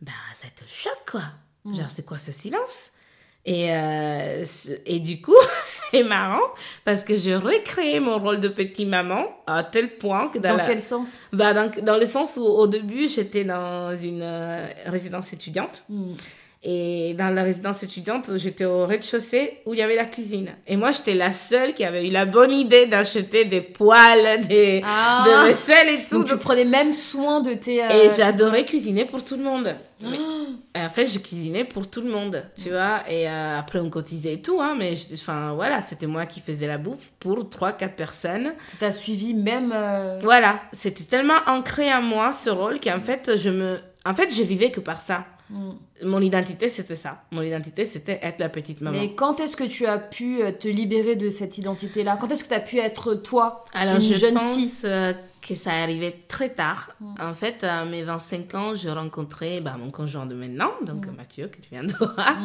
[0.00, 1.22] bah, ça le choc, quoi.
[1.74, 2.92] Genre, c'est quoi ce silence?
[3.50, 4.44] Et, euh,
[4.84, 6.42] et du coup, c'est marrant
[6.84, 10.56] parce que je recréé mon rôle de petite maman à tel point que dans, Dans
[10.58, 11.08] la- quel sens?
[11.32, 15.84] Bah, dans, dans le sens où au début, j'étais dans une euh, résidence étudiante.
[15.88, 16.12] Hmm.
[16.64, 20.50] Et dans la résidence étudiante, j'étais au rez-de-chaussée où il y avait la cuisine.
[20.66, 24.82] Et moi, j'étais la seule qui avait eu la bonne idée d'acheter des poêles, des,
[24.84, 25.24] Ah.
[25.24, 26.18] de vaisselle et tout.
[26.18, 27.84] Donc tu prenais même soin de tes...
[27.84, 29.68] euh, et j'adorais cuisiner pour tout le monde.
[30.02, 30.06] Ah.
[30.10, 30.18] Mais-
[30.80, 33.02] et en fait, je cuisinais pour tout le monde, tu vois.
[33.08, 34.74] Et euh, après, on cotisait et tout, hein.
[34.76, 38.52] Mais enfin, voilà, c'était moi qui faisais la bouffe pour 3-4 personnes.
[38.70, 39.72] Tu t'as suivi même...
[39.74, 43.78] euh, Voilà, c'était tellement ancré à moi, ce rôle, qu'en fait, je me...
[44.04, 45.24] En fait, je vivais que par ça.
[45.50, 45.72] Hmm.
[46.04, 47.24] Mon identité, c'était ça.
[47.30, 48.96] Mon identité, c'était être la petite maman.
[48.98, 52.16] Mais quand est-ce que tu as pu euh, te libérer de cette identité-là?
[52.20, 54.70] Quand est-ce que tu as pu être toi Alors, une je jeune pense fille?
[54.84, 56.90] euh, que ça est arrivé très tard.
[57.00, 57.14] Mm.
[57.20, 61.16] En fait, à mes 25 ans, je rencontrais bah, mon conjoint de maintenant, donc Mm.
[61.16, 62.38] Mathieu, que tu viens de voir.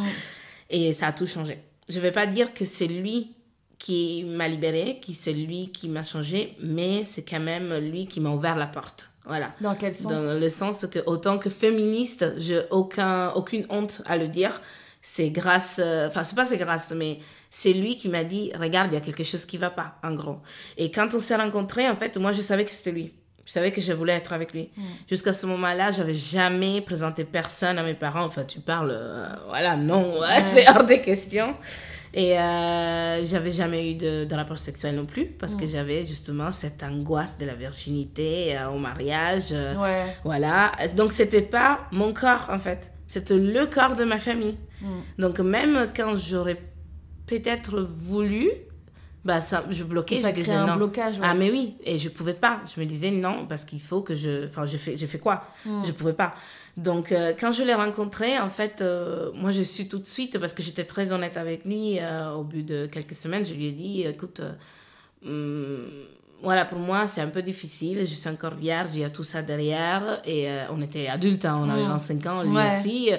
[0.69, 1.59] Et ça a tout changé.
[1.89, 3.35] Je vais pas dire que c'est lui
[3.77, 8.21] qui m'a libérée, qui c'est lui qui m'a changé, mais c'est quand même lui qui
[8.21, 9.09] m'a ouvert la porte.
[9.25, 9.51] Voilà.
[9.61, 14.17] Dans quel sens Dans le sens que, autant que féministe, j'ai aucun, aucune honte à
[14.17, 14.61] le dire.
[15.01, 18.91] C'est grâce, euh, enfin, c'est pas c'est grâce, mais c'est lui qui m'a dit, regarde,
[18.91, 20.37] il y a quelque chose qui va pas, en gros.
[20.77, 23.13] Et quand on s'est rencontrés, en fait, moi, je savais que c'était lui.
[23.45, 24.71] Je savais que je voulais être avec lui.
[24.75, 24.81] Mm.
[25.09, 28.23] Jusqu'à ce moment-là, j'avais jamais présenté personne à mes parents.
[28.23, 31.53] Enfin, tu parles, euh, voilà, non, ouais, c'est hors des questions.
[32.15, 35.67] Et euh, j'avais jamais eu de, de rapport sexuel non plus, parce que Mm.
[35.67, 39.49] j'avais justement cette angoisse de la virginité euh, au mariage.
[39.51, 40.03] euh, Ouais.
[40.23, 40.71] voilà.
[40.95, 42.91] Donc, c'était pas mon corps, en fait.
[43.07, 44.57] C'était le corps de ma famille.
[44.81, 45.01] Hmm.
[45.17, 46.59] Donc, même quand j'aurais
[47.25, 48.49] peut-être voulu,
[49.25, 50.75] bah, ça, je bloquais, Et je ça crée disais un non.
[50.75, 51.15] blocage.
[51.19, 51.25] ouais.
[51.25, 51.75] Ah, mais oui.
[51.83, 52.61] Et je pouvais pas.
[52.73, 54.45] Je me disais non, parce qu'il faut que je.
[54.45, 55.45] Enfin, j'ai fait, j'ai fait quoi?
[55.65, 55.81] Hmm.
[55.85, 56.33] Je pouvais pas.
[56.75, 60.39] Donc, euh, quand je l'ai rencontré, en fait, euh, moi, je suis tout de suite,
[60.39, 63.67] parce que j'étais très honnête avec lui, euh, au bout de quelques semaines, je lui
[63.67, 64.41] ai dit écoute,
[65.25, 65.85] hum,
[66.41, 67.99] voilà, pour moi, c'est un peu difficile.
[67.99, 70.19] Je suis encore vierge, il y a tout ça derrière.
[70.25, 71.89] Et on était adultes, hein, on avait Mm.
[71.89, 72.67] 25 ans, lui Ouais.
[72.67, 73.11] aussi.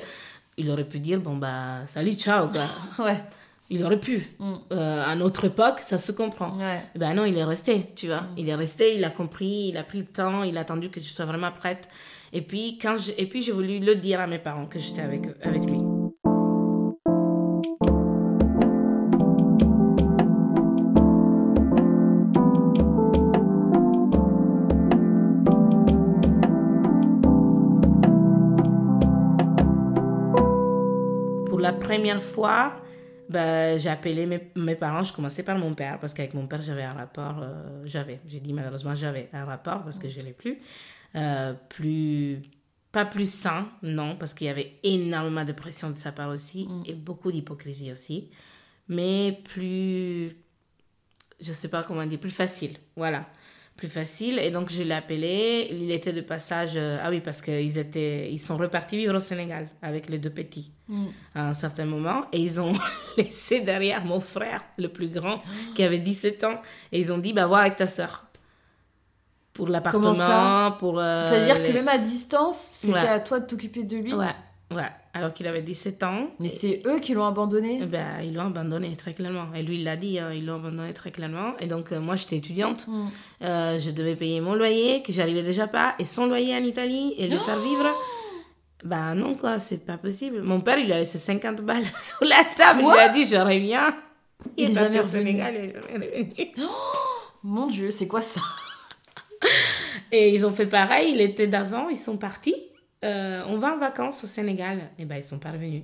[0.57, 2.67] Il aurait pu dire bon, bah, salut, ciao, quoi.
[3.05, 3.23] Ouais.
[3.70, 4.22] Il aurait pu.
[4.38, 4.57] Hmm.
[4.72, 6.59] Euh, à notre époque, ça se comprend.
[6.59, 6.83] Ouais.
[6.96, 8.20] Ben non, il est resté, tu vois.
[8.20, 8.35] Mm.
[8.37, 11.00] Il est resté, il a compris, il a pris le temps, il a attendu que
[11.00, 11.88] je sois vraiment prête.
[12.35, 15.00] Et puis, quand je, et puis j'ai voulu le dire à mes parents que j'étais
[15.00, 15.79] avec, avec lui.
[31.46, 32.74] Pour la première fois,
[33.35, 35.03] ben, j'ai appelé mes, mes parents.
[35.03, 37.37] Je commençais par mon père parce qu'avec mon père, j'avais un rapport.
[37.42, 40.59] euh, j'avais, j'ai dit malheureusement, j'avais un rapport parce que je ne l'ai plus.
[41.16, 42.40] Euh, plus.
[42.92, 46.66] Pas plus sain, non, parce qu'il y avait énormément de pression de sa part aussi
[46.68, 46.83] Mm.
[46.87, 48.31] et beaucoup d'hypocrisie aussi.
[48.88, 50.37] Mais plus.
[51.40, 52.77] Je sais pas comment dire, plus facile.
[52.97, 53.27] Voilà
[53.77, 54.39] plus facile.
[54.39, 55.69] Et donc, je l'ai appelé.
[55.71, 56.73] Il était de passage.
[56.77, 60.31] euh, ah oui, parce qu'ils étaient, ils sont repartis vivre au Sénégal avec les deux
[60.31, 61.07] petits Hmm.
[61.35, 62.27] à un certain moment.
[62.33, 62.75] Et ils ont
[63.17, 65.39] laissé derrière mon frère, le plus grand,
[65.75, 66.61] qui avait 17 ans.
[66.93, 68.27] Et ils ont dit, bah, va avec ta soeur.
[69.55, 70.99] Pour l'appartement, pour.
[70.99, 73.09] euh, C'est-à-dire les- que même à distance, c'était Ouais.
[73.09, 74.13] à toi de t'occuper de lui?
[74.13, 74.35] Ouais,
[74.70, 74.90] ouais.
[75.12, 76.29] Alors qu'il avait 17 ans.
[76.40, 77.81] Mais c'est eux qui l'ont abandonné?
[77.83, 79.46] Eh ben, ils l'ont abandonné très clairement.
[79.55, 81.57] Et lui, il l'a dit, hein, ils l'ont abandonné très clairement.
[81.61, 82.87] Et donc, euh, moi, j'étais étudiante.
[82.88, 83.09] Hmm.
[83.42, 87.14] Euh, je devais payer mon loyer, que j'arrivais déjà pas, et son loyer en Italie,
[87.18, 87.88] et le faire vivre.
[88.85, 90.42] Bah non, quoi, c'est pas possible.
[90.42, 92.81] Mon père, il lui a laissé 50 balles sur la table.
[92.83, 93.96] il lui a dit, je reviens.
[94.59, 95.24] Il est est jamais revenu.
[95.24, 96.68] Sénégal, il est jamais revenu.
[97.42, 98.42] Mon Dieu, c'est quoi ça?
[100.12, 102.55] Et ils ont fait pareil, l'été d'avant, ils sont partis.
[103.05, 104.79] Euh, on va en vacances au Sénégal.
[104.99, 105.83] Et ben, ils sont pas revenus.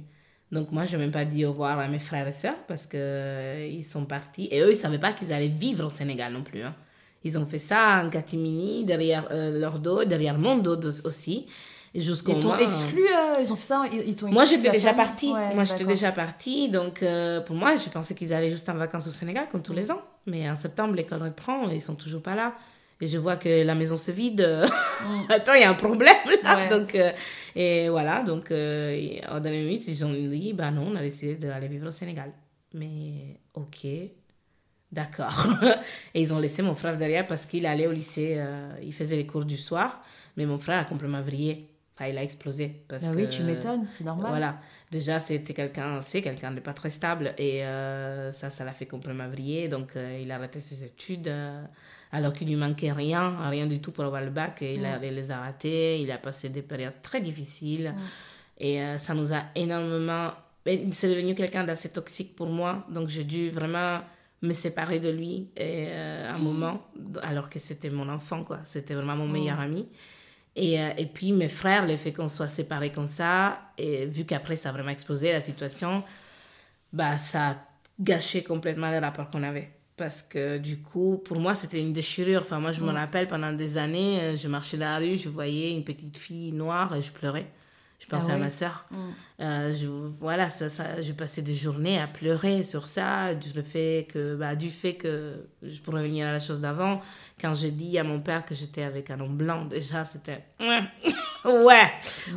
[0.52, 2.86] Donc moi, je n'ai même pas dit au revoir à mes frères et sœurs parce
[2.86, 4.48] que euh, ils sont partis.
[4.50, 6.62] Et eux, ils savaient pas qu'ils allaient vivre au Sénégal non plus.
[6.62, 6.74] hein.
[7.22, 11.46] Ils ont fait ça en catimini, derrière euh, leur dos, derrière mon dos aussi.
[11.94, 13.02] Jusqu'au Ils t'ont moins- exclu,
[13.40, 15.32] ils ont fait ça, ils, ils t'ont Moi, j'étais déjà partie.
[15.32, 16.68] Ouais, moi, j'étais déjà partie.
[16.68, 17.04] Donc,
[17.46, 20.00] pour moi, je pensais qu'ils allaient juste en vacances au Sénégal, comme tous les ans.
[20.26, 22.54] Mais en septembre, l'école reprend et ils sont toujours pas là.
[23.00, 24.46] Et je vois que la maison se vide.
[25.02, 25.20] Mm.
[25.30, 26.56] Attends, il y a un problème là.
[26.56, 26.68] Ouais.
[26.68, 27.12] Donc, euh,
[27.56, 28.22] et voilà.
[28.22, 31.88] Donc, euh, en dernière minute, ils ont dit bah non, on a décidé d'aller vivre
[31.88, 32.32] au Sénégal.
[32.74, 33.86] Mais, ok.
[34.92, 35.46] D'accord.
[36.14, 38.34] et ils ont laissé mon frère derrière parce qu'il allait au lycée.
[38.38, 40.02] euh, il faisait les cours du soir.
[40.36, 41.68] Mais mon frère a complètement vrillé.
[41.94, 42.82] Enfin, il a explosé.
[42.88, 44.30] Parce Bah que, oui, tu m'étonnes, c'est normal.
[44.30, 44.58] voilà.
[44.90, 48.86] Déjà, c'était quelqu'un, c'est quelqu'un de pas très stable et euh, ça, ça l'a fait
[48.86, 49.68] complètement vriller.
[49.68, 51.62] Donc, euh, il a arrêté ses études euh,
[52.10, 54.62] alors qu'il lui manquait rien, rien du tout pour avoir le bac.
[54.62, 56.00] Et il, a, il les a ratés.
[56.00, 58.64] Il a passé des périodes très difficiles Mm.
[58.64, 60.32] et ça nous a énormément
[60.64, 62.84] ben, c'est devenu quelqu'un d'assez toxique pour moi.
[62.90, 64.00] Donc, j'ai dû vraiment
[64.42, 66.82] me séparer de lui et, euh, un moment,
[67.22, 68.60] alors que c'était mon enfant, quoi.
[68.64, 69.88] C'était vraiment mon meilleur ami.
[70.56, 74.24] Et, euh, et, puis mes frères, le fait qu'on soit séparés comme ça, et vu
[74.24, 76.02] qu'après ça a vraiment explosé la situation,
[76.92, 77.56] bah ça a
[78.00, 79.70] gâché complètement le rapport qu'on avait.
[79.96, 82.40] Parce que du coup, pour moi, c'était une déchirure.
[82.40, 85.28] Enfin, moi, je me rappelle, pendant des années, euh, je marchais dans la rue, je
[85.28, 87.46] voyais une petite fille noire et je pleurais.
[88.00, 88.86] Je pensais Ah à ma sœur.
[88.90, 88.96] Mm.
[89.40, 94.08] Euh, je, voilà, ça, ça, j'ai passé des journées à pleurer sur ça, du fait
[94.10, 97.00] que, bah, du fait que, je pourrais revenir à la chose d'avant,
[97.40, 100.42] quand j'ai dit à mon père que j'étais avec un homme blanc, déjà, c'était,
[101.44, 101.90] ouais,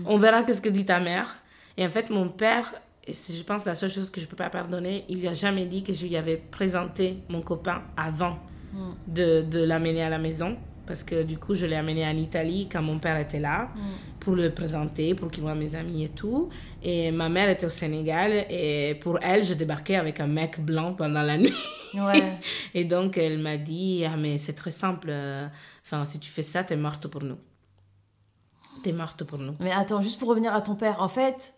[0.06, 1.34] on verra qu'est-ce que dit ta mère.
[1.78, 2.74] Et en fait, mon père,
[3.06, 5.34] et c'est, je pense, la seule chose que je peux pas pardonner, il lui a
[5.34, 8.38] jamais dit que je lui avais présenté mon copain avant
[8.74, 8.94] Mm.
[9.06, 10.58] de, de l'amener à la maison.
[10.88, 13.80] Parce que du coup, je l'ai amené en Italie quand mon père était là Mm.
[14.24, 16.50] Pour le présenter, pour qu'il voit mes amis et tout.
[16.82, 20.94] Et ma mère était au Sénégal et pour elle, je débarquais avec un mec blanc
[20.94, 21.54] pendant la nuit.
[21.94, 22.38] Ouais.
[22.74, 25.46] Et donc, elle m'a dit, ah mais c'est très simple, euh,
[25.86, 27.38] enfin, si tu fais ça, t'es morte pour nous.
[28.84, 29.56] T'es morte pour nous.
[29.60, 31.54] Mais attends, juste pour revenir à ton père, en fait,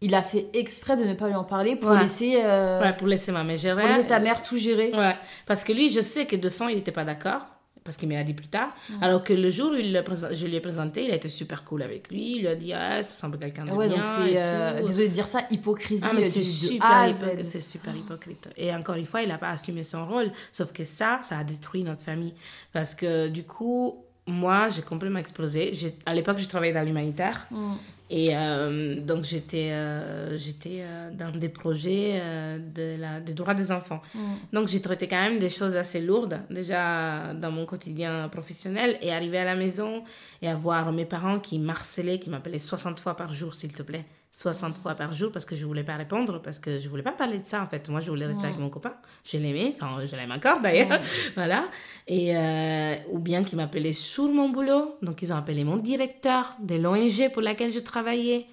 [0.00, 2.00] il a fait exprès de ne pas lui en parler pour Ouais.
[2.02, 3.82] laisser, euh, Ouais, pour laisser ma mère gérer.
[3.82, 4.90] pour laisser ta mère tout gérer.
[4.92, 5.14] Ouais,
[5.46, 7.46] parce que lui, je sais que de fond, il n'était pas d'accord,
[7.86, 8.74] parce qu'il me l'a dit plus tard.
[8.90, 9.02] Mm.
[9.02, 11.28] Alors que le jour où il le présent- je lui ai présenté, il a été
[11.28, 12.32] super cool avec lui.
[12.36, 13.96] Il lui a dit, ah, ça semble quelqu'un de ouais, bien.
[13.96, 17.60] donc c'est, et euh, désolé de dire ça, hypocrisie Ah, mais c'est super, hypocrite, c'est
[17.60, 18.50] super hypocrite.
[18.56, 20.30] Et encore une fois, il n'a pas assumé son rôle.
[20.52, 22.34] Sauf que ça, ça a détruit notre famille.
[22.72, 25.72] Parce que du coup, moi, j'ai complètement explosé.
[26.04, 27.46] À l'époque, je travaillais dans l'humanitaire.
[27.50, 27.74] Mm.
[28.08, 32.22] Et euh, donc, j'étais euh, j'étais euh, dans des projets
[32.58, 34.02] de la, des droits des enfants.
[34.14, 34.20] Mm.
[34.52, 38.98] Donc, j'ai traité quand même des choses assez lourdes, déjà dans mon quotidien professionnel.
[39.00, 40.02] Et arriver à la maison
[40.42, 44.04] et avoir mes parents qui m'harcelaient, qui m'appelaient 60 fois par jour, s'il te plaît.
[44.38, 47.12] 60 fois par jour parce que je voulais pas répondre, parce que je voulais pas
[47.12, 47.88] parler de ça, en fait.
[47.88, 48.92] Moi, je voulais rester avec mon copain.
[49.24, 51.00] Je l'aimais, enfin, je l'aime encore d'ailleurs.
[51.36, 51.64] voilà.
[52.06, 54.98] Et, euh, ou bien qui m'appelaient sur mon boulot.
[55.00, 58.46] Donc, ils ont appelé mon directeur de l'ONG pour laquelle je travaillais.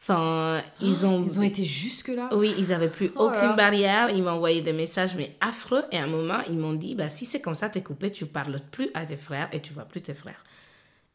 [0.00, 1.22] Enfin, ils ont...
[1.24, 2.30] Ils ont été jusque-là?
[2.32, 3.52] Oui, ils n'avaient plus Oh aucune là.
[3.52, 4.10] barrière.
[4.10, 5.84] Ils m'ont envoyé des messages, mais affreux.
[5.92, 8.26] Et à un moment, ils m'ont dit bah, si c'est comme ça, t'es coupé, tu
[8.26, 10.42] parles plus à tes frères et tu vois plus tes frères.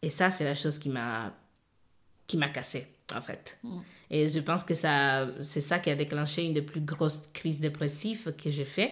[0.01, 1.33] Et ça, c'est la chose qui m'a
[2.33, 3.59] qui m'a cassé, en fait.
[3.63, 3.79] Mm.
[4.09, 7.59] Et je pense que ça, c'est ça qui a déclenché une des plus grosses crises
[7.59, 8.91] dépressives que j'ai fait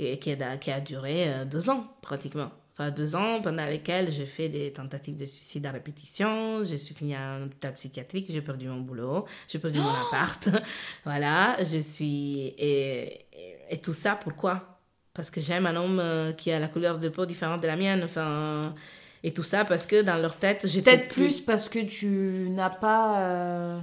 [0.00, 2.50] et qui a, qui a duré euh, deux ans, pratiquement.
[2.72, 6.96] Enfin, deux ans pendant lesquels j'ai fait des tentatives de suicide à répétition, je suis
[6.96, 10.48] fini en hôpital psychiatrique, j'ai perdu mon boulot, j'ai perdu mon appart.
[11.04, 12.54] voilà, je suis...
[12.58, 14.80] Et, et, et tout ça, pourquoi?
[15.12, 17.76] Parce que j'aime un homme euh, qui a la couleur de peau différente de la
[17.76, 18.02] mienne.
[18.02, 18.74] Enfin,
[19.24, 22.70] et tout ça parce que dans leur tête, j'étais Peut-être plus parce que tu n'as
[22.70, 23.78] pas euh,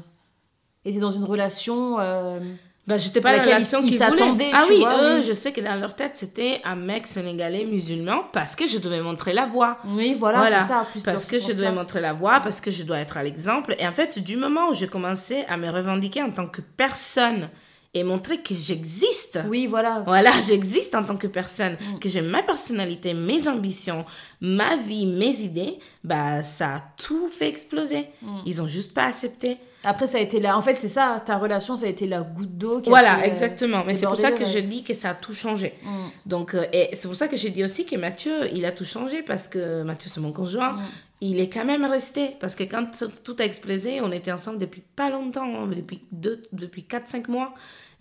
[0.85, 1.99] été dans une relation.
[1.99, 2.39] euh,
[2.87, 5.23] Ben, j'étais pas à la relation ils- ils qu'ils s'attendaient, Ah oui, vois, eux, oui.
[5.27, 9.01] je sais que dans leur tête, c'était un mec sénégalais musulman parce que je devais
[9.01, 9.77] montrer la voie.
[9.85, 10.85] Oui, voilà, Voilà, c'est ça.
[10.91, 13.23] Plus Parce dans que je devais montrer la voie, parce que je dois être à
[13.23, 13.75] l'exemple.
[13.79, 17.49] Et en fait, du moment où je commençais à me revendiquer en tant que personne
[17.93, 20.01] et montrer que j'existe, Oui, voilà.
[20.05, 21.99] voilà, j'existe en tant que personne, Mm.
[21.99, 24.05] que j'ai ma personnalité, mes ambitions,
[24.39, 28.07] ma vie, mes idées, bah ça a tout fait exploser.
[28.21, 28.37] Mm.
[28.45, 29.57] Ils ont juste pas accepté.
[29.83, 30.55] Après, ça a été là.
[30.57, 31.21] En fait, c'est ça.
[31.25, 32.81] Ta relation, ça a été la goutte d'eau.
[32.81, 33.83] qui a Voilà, fait, euh, exactement.
[33.83, 35.73] Mais c'est pour ça que je dis que ça a tout changé.
[35.83, 35.89] Mm.
[36.27, 38.85] Donc, euh, et c'est pour ça que j'ai dit aussi que Mathieu, il a tout
[38.85, 40.77] changé parce que Mathieu, c'est mon conjoint.
[41.21, 42.89] Il est quand même resté parce que quand
[43.23, 47.53] tout a explosé, on était ensemble depuis pas longtemps, hein, depuis depuis 4-5 mois.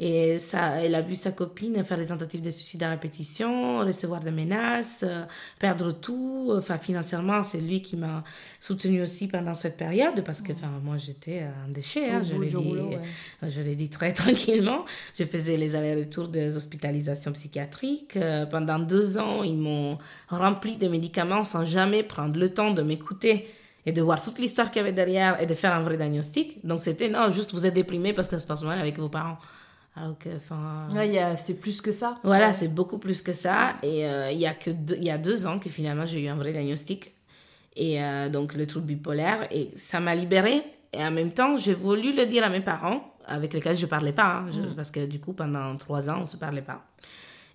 [0.02, 4.20] Et ça, elle a vu sa copine faire des tentatives de suicide à répétition, recevoir
[4.20, 5.24] des menaces, euh,
[5.58, 6.52] perdre tout.
[6.56, 8.24] Enfin, financièrement, c'est lui qui m'a
[8.58, 12.08] soutenu aussi pendant cette période parce que, enfin, moi, j'étais un déchet.
[12.10, 13.02] hein, Au je bout l'ai du dit, rouleau, ouais.
[13.46, 14.86] je l'ai dit très tranquillement.
[15.18, 18.16] Je faisais les allers-retours des hospitalisations psychiatriques.
[18.16, 22.80] Euh, pendant deux ans, ils m'ont rempli de médicaments sans jamais prendre le temps de
[22.82, 23.50] m'écouter
[23.84, 26.64] et de voir toute l'histoire qu'il y avait derrière et de faire un vrai diagnostic.
[26.66, 29.08] Donc c'était non, juste vous êtes déprimé parce que ça se passe mal avec vos
[29.10, 29.38] parents.
[29.96, 30.88] Alors que, enfin.
[30.94, 32.18] Ouais, c'est plus que ça.
[32.22, 32.52] Voilà, Ouais.
[32.52, 33.74] c'est beaucoup plus que ça.
[33.82, 36.28] Et euh, il y a que deux, y a deux ans que finalement j'ai eu
[36.28, 37.12] un vrai diagnostic.
[37.76, 39.48] Et euh, donc le trouble bipolaire.
[39.52, 40.62] Et ça m'a libérée.
[40.92, 44.12] Et en même temps, j'ai voulu le dire à mes parents, avec lesquels je parlais
[44.12, 44.38] pas.
[44.38, 46.84] hein, je- Parce que du coup, pendant trois ans, on se parlait pas.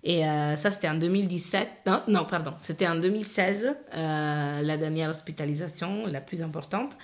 [0.04, 1.68] Et euh, ça, c'était en 2017.
[1.86, 2.52] Non, non pardon.
[2.58, 6.96] C'était en 2016, euh, la dernière hospitalisation, la plus importante.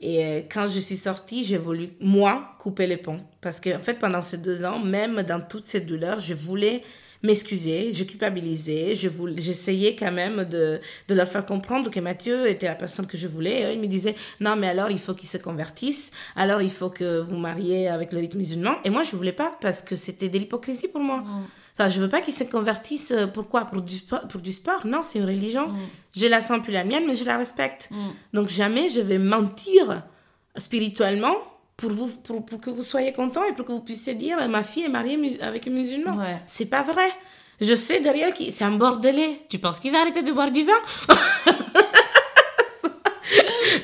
[0.00, 3.20] Et euh, quand je suis sortie, j'ai voulu, moi, couper les ponts.
[3.40, 6.82] Parce qu'en en fait, pendant ces deux ans, même dans toutes ces douleurs, je voulais
[7.22, 12.66] m'excuser, je culpabilisais, je j'essayais quand même de, de leur faire comprendre que Mathieu était
[12.66, 13.60] la personne que je voulais.
[13.60, 16.70] Et eux, ils me disaient, non, mais alors il faut qu'il se convertisse, alors il
[16.70, 18.76] faut que vous mariez avec le rite musulman.
[18.84, 21.22] Et moi, je voulais pas parce que c'était de l'hypocrisie pour moi.
[21.80, 23.10] Enfin, je veux pas qu'ils se convertissent.
[23.12, 24.86] euh, Pourquoi pour du, sport, pour du sport?
[24.86, 25.68] Non, c'est une religion.
[25.68, 25.78] Mm.
[26.14, 27.88] Je la sens plus la mienne, mais je la respecte.
[27.90, 28.08] Mm.
[28.34, 30.02] Donc jamais je vais mentir
[30.56, 31.34] spirituellement
[31.78, 34.62] pour, vous, pour, pour que vous soyez content et pour que vous puissiez dire ma
[34.62, 36.18] fille est mariée avec un musulman.
[36.18, 36.36] Ouais.
[36.46, 37.08] C'est pas vrai.
[37.62, 39.40] Je sais derrière qui c'est un bordelais.
[39.48, 40.72] Tu penses qu'il va arrêter de boire du vin?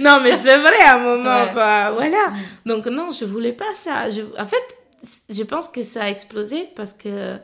[0.00, 1.52] Non, mais c'est vrai à un moment, Ouais.
[1.52, 1.90] quoi.
[1.92, 2.32] Voilà.
[2.66, 4.10] Donc non, je voulais pas ça.
[4.10, 4.62] Je- en fait,
[5.30, 7.36] je pense que ça a explosé parce que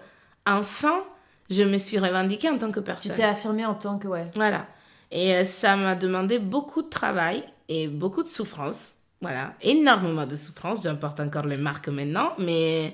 [0.46, 1.02] enfin,
[1.50, 3.14] je me suis revendiquée en tant que Tu personne.
[3.14, 4.31] t'es affirmée en tant que, ouais.
[4.35, 4.66] Voilà.
[5.11, 8.94] Et euh, ça m'a demandé beaucoup de travail et beaucoup de souffrance.
[9.20, 9.55] Voilà.
[9.61, 10.83] Énormément de souffrance.
[10.83, 12.92] J'importe encore les marques maintenant, mais,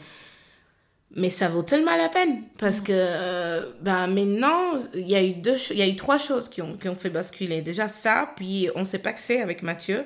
[1.14, 2.42] mais ça vaut tellement la peine.
[2.58, 6.18] Parce que euh, ben, maintenant, il y, a eu deux il y a eu trois
[6.18, 7.62] choses qui ont, qui ont fait basculer.
[7.62, 10.04] Déjà ça, puis on s'est paxé avec Mathieu.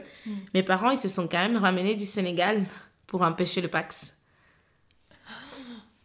[0.54, 2.62] Mes parents, ils se sont quand même ramenés du Sénégal
[3.06, 4.14] pour empêcher le pax.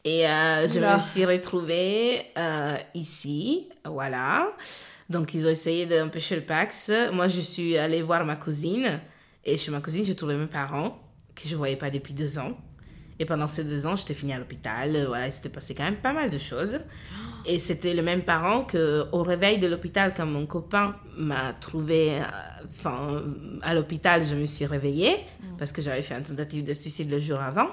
[0.09, 4.53] Et euh, je me suis retrouvée euh, ici, voilà.
[5.09, 6.89] Donc, ils ont essayé d'empêcher le Pax.
[7.11, 9.01] Moi, je suis allée voir ma cousine.
[9.43, 10.97] Et chez ma cousine, j'ai trouvé mes parents,
[11.35, 12.57] que je ne voyais pas depuis deux ans.
[13.19, 15.07] Et pendant ces deux ans, j'étais finie à l'hôpital.
[15.07, 16.77] Voilà, il s'était passé quand même pas mal de choses.
[17.45, 22.21] Et c'était le même parent que au réveil de l'hôpital, quand mon copain m'a trouvé,
[22.21, 22.23] euh,
[22.69, 23.23] enfin,
[23.61, 25.17] à l'hôpital, je me suis réveillée
[25.57, 27.67] parce que j'avais fait une tentative de suicide le jour avant.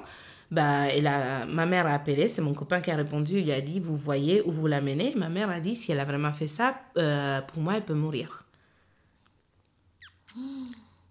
[0.50, 3.52] Bah, et la, ma mère a appelé, c'est mon copain qui a répondu, il lui
[3.52, 5.14] a dit, vous voyez où vous l'amenez?
[5.16, 7.94] Ma mère a dit, si elle a vraiment fait ça, euh, pour moi, elle peut
[7.94, 8.44] mourir.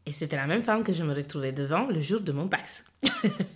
[0.06, 2.86] Et c'était la même femme que je me retrouvais devant le jour de mon Pax.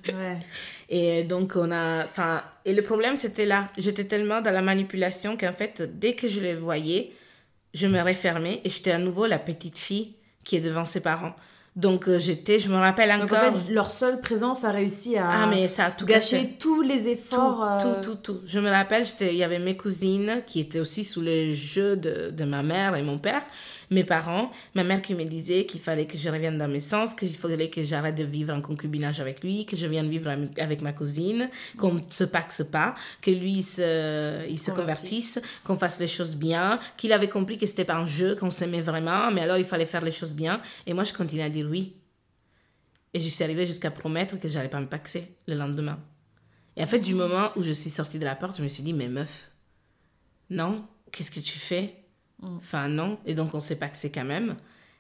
[0.08, 0.40] Ouais.
[0.88, 2.06] Et donc, on a.
[2.06, 3.70] Enfin, et le problème, c'était là.
[3.78, 7.12] J'étais tellement dans la manipulation qu'en fait, dès que je les voyais,
[7.74, 11.36] je me refermais et j'étais à nouveau la petite fille qui est devant ses parents.
[11.78, 13.38] Donc, euh, j'étais, je me rappelle Donc encore.
[13.38, 16.38] en fait, leur seule présence a réussi à ah, mais ça a tout gâché.
[16.38, 17.64] gâcher tous les Tout, efforts.
[17.64, 18.40] euh, tout, tout, tout.
[18.46, 22.32] Je me rappelle, il y avait mes cousines qui étaient aussi sous le jeu de,
[22.32, 23.44] de ma mère et mon père,
[23.90, 27.14] mes parents, ma mère qui me disait qu'il fallait que je revienne dans mes sens,
[27.14, 30.82] qu'il fallait que j'arrête de vivre en concubinage avec lui, que je vienne vivre avec
[30.82, 35.78] ma cousine, qu'on ne se paxe pas, que lui il se, il se convertisse, qu'on
[35.78, 39.32] fasse les choses bien, qu'il avait compris que c'était pas un jeu, qu'on s'aimait vraiment,
[39.32, 40.60] mais alors il fallait faire les choses bien.
[40.86, 41.98] Et moi, je continuais à dire oui.
[43.14, 46.00] Et je suis arrivée jusqu'à promettre que j'allais pas me paxer le lendemain.
[46.76, 48.84] Et en fait, du moment où je suis sortie de la porte, je me suis
[48.84, 49.52] dit, mais meuf,
[50.50, 51.96] non, qu'est-ce que tu fais?
[52.42, 53.18] Enfin, non.
[53.26, 54.56] Et donc, on s'est paxé quand même.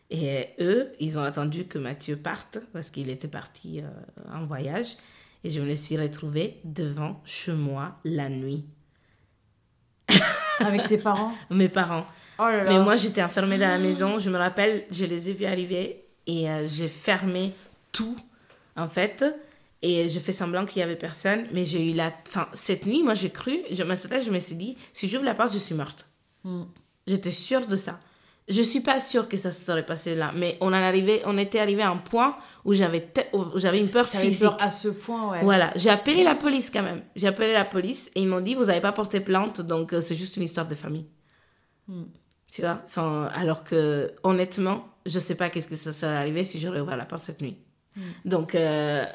[0.09, 3.89] Et eux, ils ont attendu que Mathieu parte parce qu'il était parti euh,
[4.33, 4.97] en voyage.
[5.43, 8.65] Et je me suis retrouvée devant chez moi la nuit.
[10.59, 11.33] Avec tes parents?
[11.51, 12.05] Mes parents.
[12.39, 12.71] Oh là là.
[12.71, 14.17] Mais moi, j'étais enfermée dans la maison.
[14.17, 17.53] Je me rappelle, je les ai vus arriver et euh, j'ai fermé
[17.91, 18.15] tout,
[18.75, 19.25] en fait.
[19.81, 21.45] Et j'ai fait semblant qu'il y avait personne.
[21.51, 22.11] Mais j'ai eu la.
[22.27, 23.59] Enfin, cette nuit, moi, j'ai cru.
[23.71, 26.07] Je me, je me suis dit, si j'ouvre la porte, je suis morte.
[26.43, 26.63] Mm.
[27.05, 27.99] J'étais sûre de ça.
[28.49, 31.37] Je suis pas sûre que ça se serait passé là, mais on en arrivait, on
[31.37, 33.19] était arrivé à un point où j'avais te-
[33.55, 34.39] j'avais une peur physique.
[34.39, 35.43] peur à ce point, ouais.
[35.43, 37.01] Voilà, j'ai appelé la police quand même.
[37.17, 39.99] J'ai appelé la police et ils m'ont dit vous n'avez pas porté plainte, donc euh,
[39.99, 41.07] c'est juste une histoire de famille.
[41.89, 42.03] Hmm.
[42.49, 46.59] Tu vois, enfin, alors que honnêtement, je sais pas qu'est-ce que ça serait arrivé si
[46.59, 47.57] j'aurais ouvert la porte cette nuit.
[48.25, 49.05] Donc euh,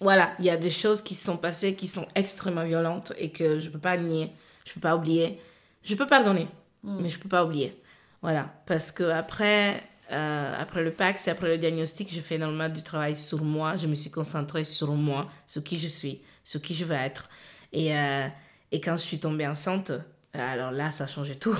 [0.00, 3.30] voilà, il y a des choses qui se sont passées qui sont extrêmement violentes et
[3.30, 4.32] que je peux pas nier,
[4.64, 5.38] je peux pas oublier.
[5.84, 6.48] Je peux pardonner,
[6.84, 7.76] mais je peux pas oublier.
[8.22, 9.82] Voilà, parce que après,
[10.12, 13.76] euh, après le PAX et après le diagnostic, j'ai fait énormément du travail sur moi.
[13.76, 17.28] Je me suis concentrée sur moi, sur qui je suis, sur qui je veux être.
[17.72, 18.28] Et, euh,
[18.70, 19.92] et quand je suis tombée enceinte,
[20.34, 21.56] alors là, ça a changé tout.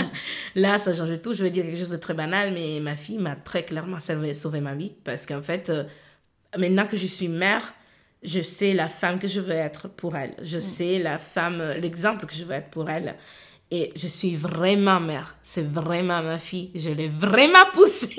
[0.56, 1.34] là, ça a changé tout.
[1.34, 4.34] Je vais dire quelque chose de très banal, mais ma fille m'a très clairement sauvé,
[4.34, 4.92] sauvé ma vie.
[5.04, 5.84] Parce qu'en fait, euh,
[6.56, 7.74] maintenant que je suis mère,
[8.24, 10.34] je sais la femme que je veux être pour elle.
[10.42, 13.14] Je sais la femme, euh, l'exemple que je veux être pour elle.
[13.70, 15.36] Et je suis vraiment mère.
[15.44, 16.72] C'est vraiment ma fille.
[16.74, 18.16] Je l'ai vraiment poussée.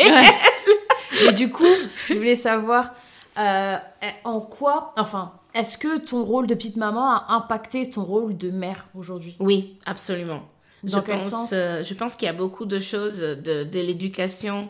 [1.27, 1.65] Et du coup,
[2.07, 2.93] je voulais savoir
[3.37, 3.75] euh,
[4.23, 8.51] en quoi, enfin, est-ce que ton rôle de petite maman a impacté ton rôle de
[8.51, 9.35] mère aujourd'hui?
[9.39, 10.41] Oui, absolument.
[10.83, 11.49] Dans je quel pense, sens?
[11.53, 14.69] euh, je pense qu'il y a beaucoup de choses de, de l'éducation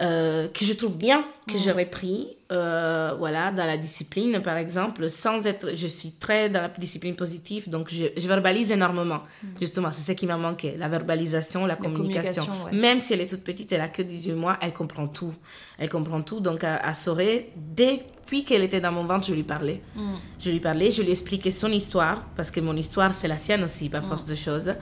[0.00, 5.08] euh, que je trouve bien, que j'aurais pris, euh, voilà, dans la discipline, par exemple,
[5.08, 9.20] sans être, je suis très dans la discipline positive, donc je, je verbalise énormément.
[9.60, 12.44] Justement, c'est ce qui m'a manqué, la verbalisation, la, communication.
[12.44, 12.80] communication, ouais.
[12.80, 15.32] Même si elle est toute petite, elle a que 18 mois, elle comprend tout.
[15.78, 19.44] Elle comprend tout, donc à, à Soré, depuis qu'elle était dans mon ventre, je lui
[19.44, 19.80] parlais.
[19.94, 20.14] Mm.
[20.40, 23.62] Je lui parlais, je lui expliquais son histoire, parce que mon histoire, c'est la sienne
[23.62, 24.72] aussi, par force de choses.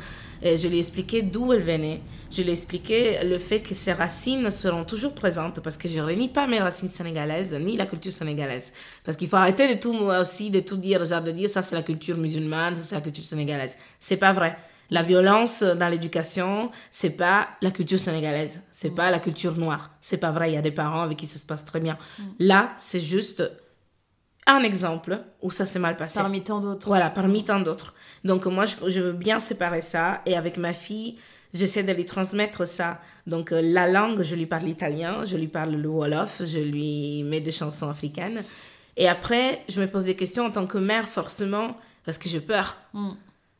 [0.42, 2.00] Et je lui expliquais d'où elle venait.
[2.30, 6.04] Je lui expliquais le fait que ses racines seront toujours présentes, parce que je ne
[6.04, 8.72] renie pas mes racines sénégalaises, ni la culture sénégalaise.
[9.04, 11.62] Parce qu'il faut arrêter de tout, moi aussi, de tout dire, genre de dire ça
[11.62, 13.76] c'est la culture musulmane, ça c'est la culture sénégalaise.
[14.00, 14.56] C'est pas vrai.
[14.90, 19.90] La violence dans l'éducation, c'est pas la culture sénégalaise, c'est pas la culture noire.
[20.00, 21.96] C'est pas vrai, il y a des parents avec qui ça se passe très bien.
[22.38, 23.42] Là, c'est juste
[24.46, 26.18] un exemple où ça s'est mal passé.
[26.18, 26.88] Parmi tant d'autres.
[26.88, 27.94] Voilà, parmi tant d'autres.
[28.24, 30.20] Donc moi, je, je veux bien séparer ça.
[30.26, 31.16] Et avec ma fille,
[31.54, 33.00] j'essaie de lui transmettre ça.
[33.26, 37.22] Donc euh, la langue, je lui parle italien, je lui parle le Wolof, je lui
[37.24, 38.42] mets des chansons africaines.
[38.96, 42.40] Et après, je me pose des questions en tant que mère, forcément, parce que j'ai
[42.40, 42.76] peur.
[42.92, 43.10] Mm.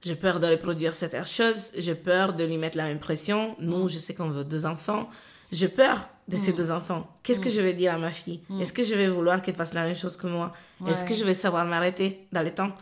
[0.05, 3.55] J'ai peur de reproduire cette chose, j'ai peur de lui mettre la même pression.
[3.61, 5.09] Nous, je sais qu'on veut deux enfants.
[5.53, 7.07] J'ai peur de ces deux enfants.
[7.23, 8.41] Qu'est-ce que je vais dire à ma fille?
[8.61, 10.53] Est-ce que je vais vouloir qu'elle fasse la même chose que moi?
[10.89, 12.73] Est-ce que je vais savoir m'arrêter dans le temps?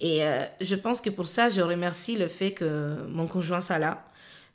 [0.00, 3.78] Et euh, je pense que pour ça, je remercie le fait que mon conjoint soit
[3.78, 4.04] là,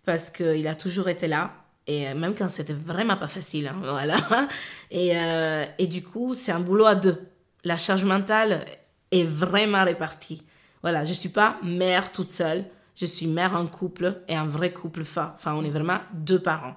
[0.04, 1.54] parce qu'il a toujours été là.
[1.88, 4.50] Et euh, même quand c'était vraiment pas facile, hein, voilà.
[4.92, 7.22] Et, euh, et du coup, c'est un boulot à deux.
[7.64, 8.66] La charge mentale
[9.12, 10.44] est vraiment répartie.
[10.82, 12.66] Voilà, je suis pas mère toute seule.
[12.96, 15.32] Je suis mère en couple et un vrai couple fort.
[15.36, 16.76] Enfin, on est vraiment deux parents.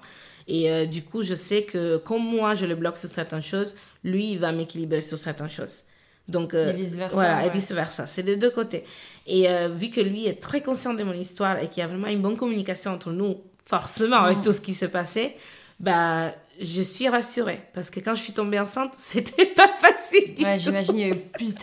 [0.51, 3.75] Et euh, du coup, je sais que comme moi, je le bloque sur certaines choses,
[4.03, 5.83] lui, il va m'équilibrer sur certaines choses.
[6.27, 8.05] Donc, euh, Et vice-versa, Voilà, et vice-versa.
[8.07, 8.83] C'est des deux côtés.
[9.27, 11.87] Et euh, vu que lui est très conscient de mon histoire et qu'il y a
[11.87, 14.41] vraiment une bonne communication entre nous, forcément, avec Mm.
[14.41, 15.35] tout ce qui s'est passé,
[15.79, 17.61] bah, je suis rassurée.
[17.73, 20.33] Parce que quand je suis tombée enceinte, c'était pas facile.
[20.35, 21.11] du Ouais, j'imagine il y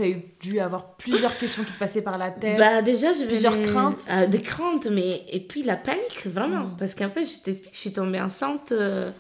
[0.03, 2.59] a eu dû avoir plusieurs questions qui te passaient par la tête.
[2.59, 4.05] Bah déjà, je Plusieurs venais- craintes.
[4.09, 5.23] Ah, des craintes, mais...
[5.31, 6.65] Et puis la panique, vraiment.
[6.65, 6.77] Mm.
[6.79, 9.11] Parce qu'en fait, je t'explique, je suis tombée enceinte euh,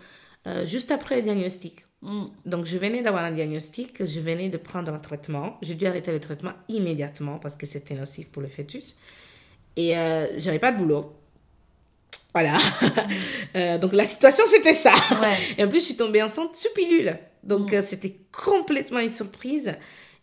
[0.46, 1.84] euh, juste après le diagnostic.
[2.02, 2.24] Mm.
[2.46, 5.58] Donc, je venais d'avoir un diagnostic, je venais de prendre un traitement.
[5.60, 8.96] J'ai dû arrêter le traitement immédiatement parce que c'était nocif pour le fœtus.
[9.76, 11.12] Et euh, j'avais pas de boulot.
[12.36, 12.58] Voilà.
[13.56, 14.92] Euh, donc, la situation, c'était ça.
[15.22, 15.34] Ouais.
[15.56, 17.16] Et en plus, je suis tombée enceinte sous pilule.
[17.42, 19.74] Donc, euh, c'était complètement une surprise.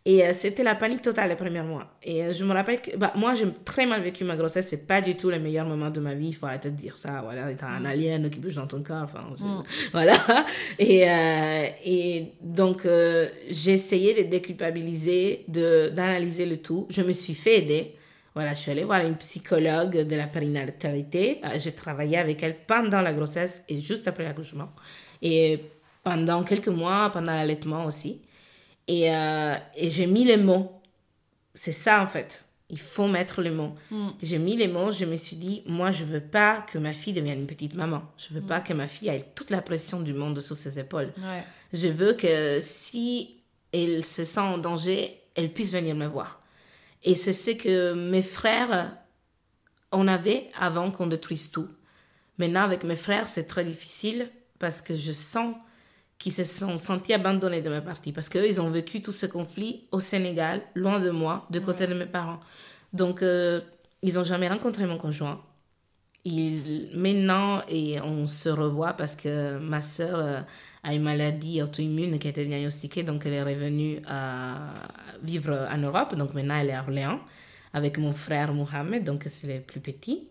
[0.05, 1.97] Et euh, c'était la panique totale les premiers mois.
[2.03, 4.67] Et je me rappelle que bah, moi, j'ai très mal vécu ma grossesse.
[4.69, 6.27] C'est pas du tout le meilleur moment de ma vie.
[6.27, 7.21] Il faut arrêter de dire ça.
[7.23, 9.01] Voilà, t'as un alien qui bouge dans ton corps.
[9.05, 9.63] Enfin, Mm.
[9.93, 10.45] voilà.
[10.77, 11.07] Et,
[11.83, 12.87] et donc,
[13.49, 16.85] j'ai essayé de déculpabiliser, de, d'analyser le tout.
[16.91, 17.95] Je me suis fait aider.
[18.35, 21.39] Voilà, je suis allée voir une psychologue de la périnatalité.
[21.45, 24.69] Euh, J'ai travaillé avec elle pendant la grossesse et juste après l'accouchement.
[25.21, 25.61] Et
[26.03, 28.21] pendant quelques mois, pendant l'allaitement aussi.
[28.87, 30.71] Et, euh, et j'ai mis les mots.
[31.53, 32.43] C'est ça, en fait.
[32.69, 33.75] Il faut mettre les mots.
[33.91, 34.07] Mm.
[34.21, 37.13] J'ai mis les mots, je me suis dit, moi, je veux pas que ma fille
[37.13, 38.01] devienne une petite maman.
[38.17, 41.13] Je veux pas que ma fille ait toute la pression du monde sur ses épaules.
[41.19, 41.43] Ouais.
[41.71, 43.35] Je veux que si
[43.71, 46.41] elle se sent en danger, elle puisse venir me voir.
[47.03, 48.95] Et c'est ce que mes frères,
[49.91, 51.67] on avait avant qu'on détruise tout.
[52.37, 55.55] Maintenant, avec mes frères, c'est très difficile parce que je sens
[56.17, 58.13] qu'ils se sont sentis abandonnés de ma partie.
[58.13, 61.85] Parce qu'eux, ils ont vécu tout ce conflit au Sénégal, loin de moi, de côté
[61.85, 62.39] de mes parents.
[62.93, 63.59] Donc, euh,
[64.01, 65.41] ils n'ont jamais rencontré mon conjoint.
[66.25, 70.39] Ils, maintenant, et on se revoit parce que ma sœur euh,
[70.83, 74.73] a une maladie auto-immune qui a été diagnostiquée, donc elle est revenue à
[75.21, 76.15] vivre en Europe.
[76.15, 77.19] Donc maintenant, elle est à Orléans
[77.73, 80.27] avec mon frère Mohamed, donc c'est le plus petit,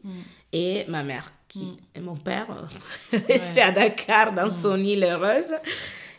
[0.53, 5.53] et ma mère, qui et mon père, euh, resté à Dakar dans son île heureuse.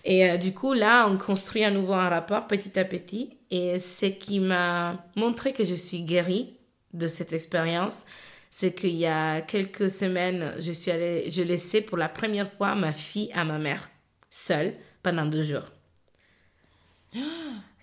[0.03, 3.37] Et euh, du coup, là, on construit à nouveau un rapport petit à petit.
[3.49, 6.57] Et ce qui m'a montré que je suis guérie
[6.93, 8.05] de cette expérience,
[8.55, 12.75] c'est qu'il y a quelques semaines, je suis allée, je laissais pour la première fois
[12.75, 13.89] ma fille à ma mère,
[14.29, 15.65] seule, pendant deux jours.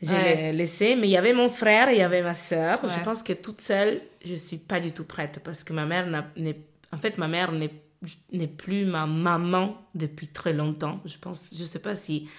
[0.00, 0.36] Je Ouais.
[0.36, 2.88] l'ai laissée, mais il y avait mon frère et il y avait ma sœur.
[2.88, 6.06] Je pense que toute seule, je suis pas du tout prête parce que ma mère
[6.36, 6.56] n'est,
[6.90, 11.00] en fait, ma mère n'est, plus ma maman depuis très longtemps.
[11.04, 12.30] Je pense, je sais pas si,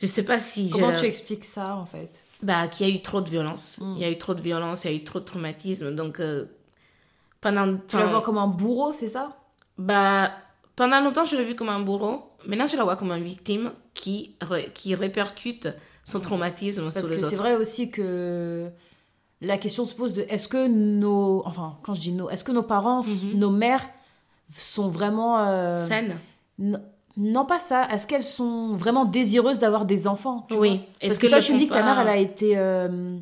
[0.00, 2.24] je sais pas si Comment tu expliques ça en fait?
[2.40, 3.78] Bah, qu'il y a eu trop de violence.
[3.82, 3.94] Mm.
[3.96, 5.94] Il y a eu trop de violence, il y a eu trop de traumatisme.
[5.94, 6.46] Donc, euh,
[7.42, 7.76] pendant.
[7.86, 9.36] Tu la vois comme un bourreau, c'est ça?
[9.76, 10.30] Bah,
[10.76, 12.22] pendant longtemps, je l'ai vu comme un bourreau.
[12.46, 15.68] Maintenant, je la vois comme une victime qui, ré- qui répercute
[16.04, 17.36] son traumatisme Parce sur que les c'est autres.
[17.36, 18.70] vrai aussi que
[19.40, 21.42] la question se pose de est-ce que nos.
[21.44, 23.38] Enfin, quand je dis nos, est-ce que nos parents, Mhm.
[23.38, 23.86] nos mères
[24.56, 25.38] sont vraiment.
[25.46, 26.16] euh, Scène.
[26.58, 26.80] n-
[27.18, 27.86] Non, pas ça.
[27.90, 30.80] Est-ce qu'elles sont vraiment désireuses d'avoir des enfants tu Oui.
[31.00, 32.54] Parce que, que toi, tu me dis que ta mère, elle a été.
[32.56, 33.18] euh,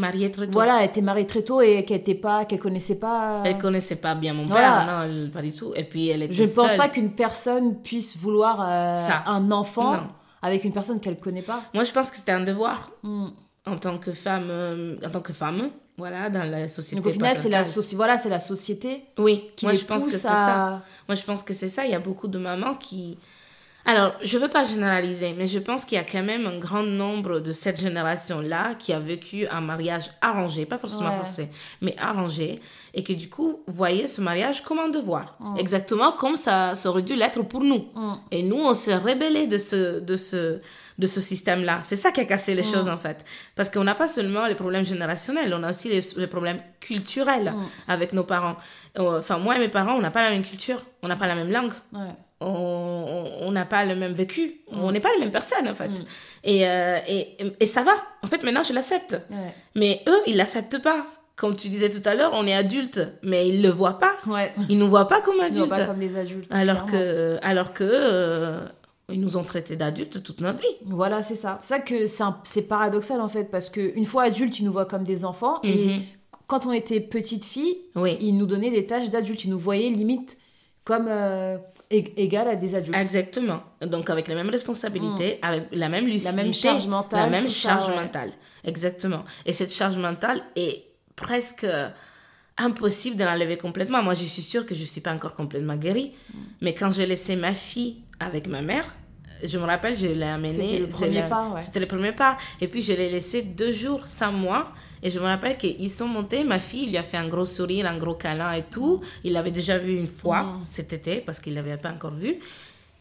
[0.00, 0.52] Mariée très tôt.
[0.52, 3.42] Voilà, elle était mariée très tôt et qu'elle était pas, qu'elle connaissait pas.
[3.44, 4.84] Elle connaissait pas bien mon Voilà.
[4.84, 5.72] père, non, elle- pas du tout.
[5.76, 9.22] Et puis elle était Je ne pense pas qu'une personne puisse vouloir euh, Ça.
[9.26, 10.02] un enfant Non.
[10.42, 11.62] avec une personne qu'elle connaît pas.
[11.74, 13.28] Moi, je pense que c'était un devoir Hmm.
[13.66, 16.96] en tant que femme, euh, en tant que femme, voilà, dans la société.
[16.96, 17.84] Donc au final, c'est la, patriarcale.
[17.84, 20.34] soci- voilà, c'est la société Oui, qui moi les je pense que c'est à...
[20.34, 20.82] ça.
[21.08, 21.84] Moi, je pense que c'est ça.
[21.84, 23.18] Il y a beaucoup de mamans qui.
[23.86, 26.82] Alors, je veux pas généraliser, mais je pense qu'il y a quand même un grand
[26.82, 31.16] nombre de cette génération-là qui a vécu un mariage arrangé, pas forcément Ouais.
[31.16, 31.48] forcé,
[31.80, 32.60] mais arrangé,
[32.92, 35.56] et que du coup voyait ce mariage comme un devoir, Mm.
[35.58, 37.86] exactement comme ça, ça aurait dû l'être pour nous.
[37.94, 38.12] Mm.
[38.32, 40.58] Et nous, on s'est rebellé de ce, de ce,
[40.98, 41.80] de ce système-là.
[41.82, 42.72] C'est ça qui a cassé les Mm.
[42.72, 43.24] choses, en fait.
[43.56, 47.54] Parce qu'on n'a pas seulement les problèmes générationnels, on a aussi les, les problèmes culturels
[47.88, 48.56] avec nos parents.
[48.98, 51.26] Euh, Enfin, moi et mes parents, on n'a pas la même culture, on n'a pas
[51.26, 52.00] la même langue, Ouais.
[52.40, 54.80] On- n'a pas le même vécu, Mm.
[54.80, 55.88] on n'est pas les mêmes personnes, en fait.
[55.88, 56.04] Mm.
[56.44, 57.92] Et, euh, et, et ça va.
[58.22, 59.20] En fait, maintenant, je l'accepte.
[59.30, 59.52] Ouais.
[59.74, 61.04] Mais eux, ils l'acceptent pas.
[61.36, 64.12] Comme tu disais tout à l'heure, on est adulte, mais ils le voient pas.
[64.26, 64.52] Ouais.
[64.68, 65.70] Ils nous voient pas comme Ils ne adultes.
[65.70, 66.52] pas comme des adultes.
[66.54, 67.06] Alors clairement.
[67.06, 68.60] que, alors que euh,
[69.10, 70.76] ils nous ont traités d'adultes toute notre vie.
[70.84, 71.58] Voilà, c'est ça.
[71.62, 72.06] C'est ça que
[72.44, 75.60] c'est paradoxal en fait, parce qu'une fois adulte, ils nous voient comme des enfants.
[75.64, 76.02] Et Mhm.
[76.46, 79.44] quand on était petite fille, Oui, ils nous donnaient des tâches d'adultes.
[79.44, 80.36] Ils nous voyaient limite
[80.90, 81.56] comme euh,
[81.90, 82.96] ég- égales à des adultes.
[82.96, 83.60] exactement.
[83.94, 86.44] Donc avec les mêmes responsabilités, avec la même lucidité, Mm.
[86.46, 87.96] même charge mentale, la même ça, charge ouais.
[88.02, 88.32] mentale.
[88.64, 89.22] Exactement.
[89.46, 90.84] Et cette charge mentale est
[91.14, 91.88] presque euh,
[92.58, 94.02] impossible de l'enlever complètement.
[94.02, 96.12] Moi, je suis sûre que je ne suis pas encore complètement guérie.
[96.34, 96.38] Mm.
[96.62, 98.86] Mais quand j'ai laissé ma fille avec ma mère,
[99.42, 100.52] je me rappelle, je l'ai amenée.
[100.52, 101.60] C'était le premier pas, ouais.
[101.60, 102.36] C'était le premier pas.
[102.60, 104.72] Et puis, je l'ai laissé deux jours sans moi.
[105.02, 106.44] Et je me rappelle qu'ils sont montés.
[106.44, 109.00] Ma fille il lui a fait un gros sourire, un gros câlin et tout.
[109.24, 110.62] Il l'avait déjà vu une fois Mm.
[110.62, 112.36] cet été parce qu'il ne l'avait pas encore vu.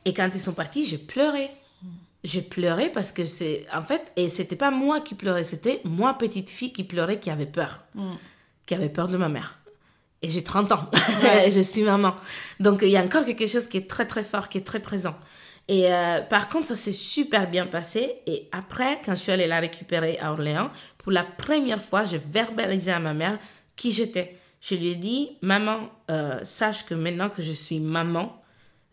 [0.05, 1.49] Et quand ils sont partis, j'ai pleuré.
[2.23, 3.65] J'ai pleuré parce que c'est.
[3.73, 7.29] En fait, et c'était pas moi qui pleurais, c'était moi, petite fille, qui pleurait, qui
[7.29, 7.79] avait peur.
[7.95, 8.11] Mm.
[8.65, 9.57] Qui avait peur de ma mère.
[10.21, 10.89] Et j'ai 30 ans.
[11.23, 11.49] Ouais.
[11.55, 12.13] Je suis maman.
[12.59, 14.81] Donc, il y a encore quelque chose qui est très, très fort, qui est très
[14.81, 15.15] présent.
[15.69, 18.15] Et euh, par contre, ça s'est super bien passé.
[18.25, 22.17] Et après, quand je suis allée la récupérer à Orléans, pour la première fois, j'ai
[22.17, 23.37] verbalisé à ma mère
[23.75, 24.35] qui j'étais.
[24.61, 28.41] Je lui ai dit, maman, euh, sache que maintenant que je suis maman,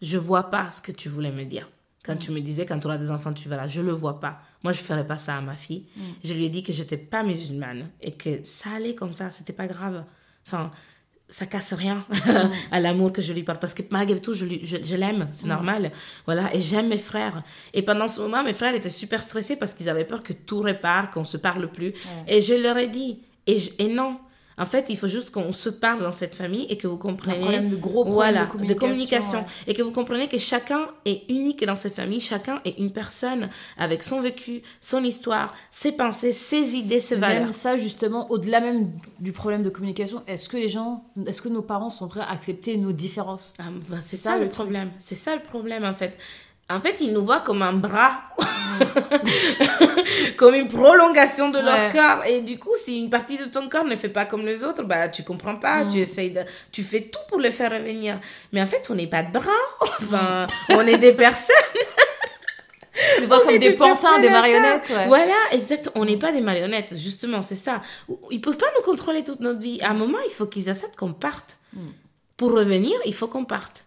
[0.02, 1.66] je vois pas ce que tu voulais me dire.
[2.04, 3.68] Quand tu me disais, quand tu auras des enfants, tu verras.
[3.68, 4.42] Je le vois pas.
[4.62, 5.86] Moi, je ferais pas ça à ma fille.
[6.22, 9.30] Je lui ai dit que j'étais pas musulmane et que ça allait comme ça.
[9.30, 10.04] C'était pas grave.
[10.46, 10.70] Enfin,
[11.28, 12.04] ça casse rien
[12.70, 13.58] à l'amour que je lui parle.
[13.58, 15.90] Parce que malgré tout je, lui- je, je l'aime c'est normal.
[16.24, 16.54] Voilà.
[16.54, 17.42] Et j'aime mes frères.
[17.74, 20.60] Et pendant ce moment mes frères étaient super stressés parce qu'ils avaient peur que tout
[20.60, 21.92] répare qu'on se parle plus.
[22.28, 24.18] Et je leur ai dit et, je- et non
[24.58, 27.40] en fait il faut juste qu'on se parle dans cette famille et que vous compreniez
[27.40, 28.88] problème de gros problème voilà, de communication.
[28.88, 29.38] communication.
[29.38, 29.44] ouais.
[29.66, 33.50] Et que vous comprenez que chacun est unique dans cette famille, chacun est une personne
[33.76, 37.42] avec son vécu, son histoire, ses pensées, ses idées, ses valeurs.
[37.44, 38.90] Même ça, justement, au-delà même
[39.20, 42.30] du problème de communication, est-ce que les gens, est-ce que nos parents sont prêts à
[42.30, 43.54] accepter nos différences?
[43.58, 44.90] Ah, ben, c'est ça, ça, le le problème.
[44.98, 46.16] C'est ça le problème en fait.
[46.68, 48.22] En fait, ils nous voient comme un bras,
[50.36, 51.64] comme une prolongation de Ouais.
[51.64, 52.24] leur corps.
[52.26, 54.82] Et du coup, si une partie de ton corps ne fait pas comme les autres,
[54.82, 55.84] bah tu comprends pas.
[55.84, 55.92] Mm.
[55.92, 56.40] Tu essayes de,
[56.72, 58.18] tu fais tout pour le faire revenir.
[58.52, 59.50] Mais en fait, on n'est pas de bras.
[60.00, 61.54] Enfin, on est des personnes.
[63.16, 64.90] On les voit comme des des pantins, des marionnettes.
[64.90, 65.06] Ouais.
[65.06, 65.90] Voilà, exact.
[65.94, 67.80] On n'est pas des marionnettes, justement, c'est ça.
[68.30, 69.78] Ils peuvent pas nous contrôler toute notre vie.
[69.82, 71.58] À un moment, il faut qu'ils acceptent qu'on parte.
[71.74, 71.80] Mm.
[72.36, 73.84] Pour revenir, il faut qu'on parte.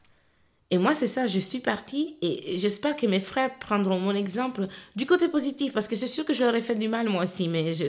[0.72, 4.68] Et moi, c'est ça, je suis partie et j'espère que mes frères prendront mon exemple
[4.96, 7.24] du côté positif, parce que c'est sûr que je leur ai fait du mal, moi
[7.24, 7.86] aussi, mais je,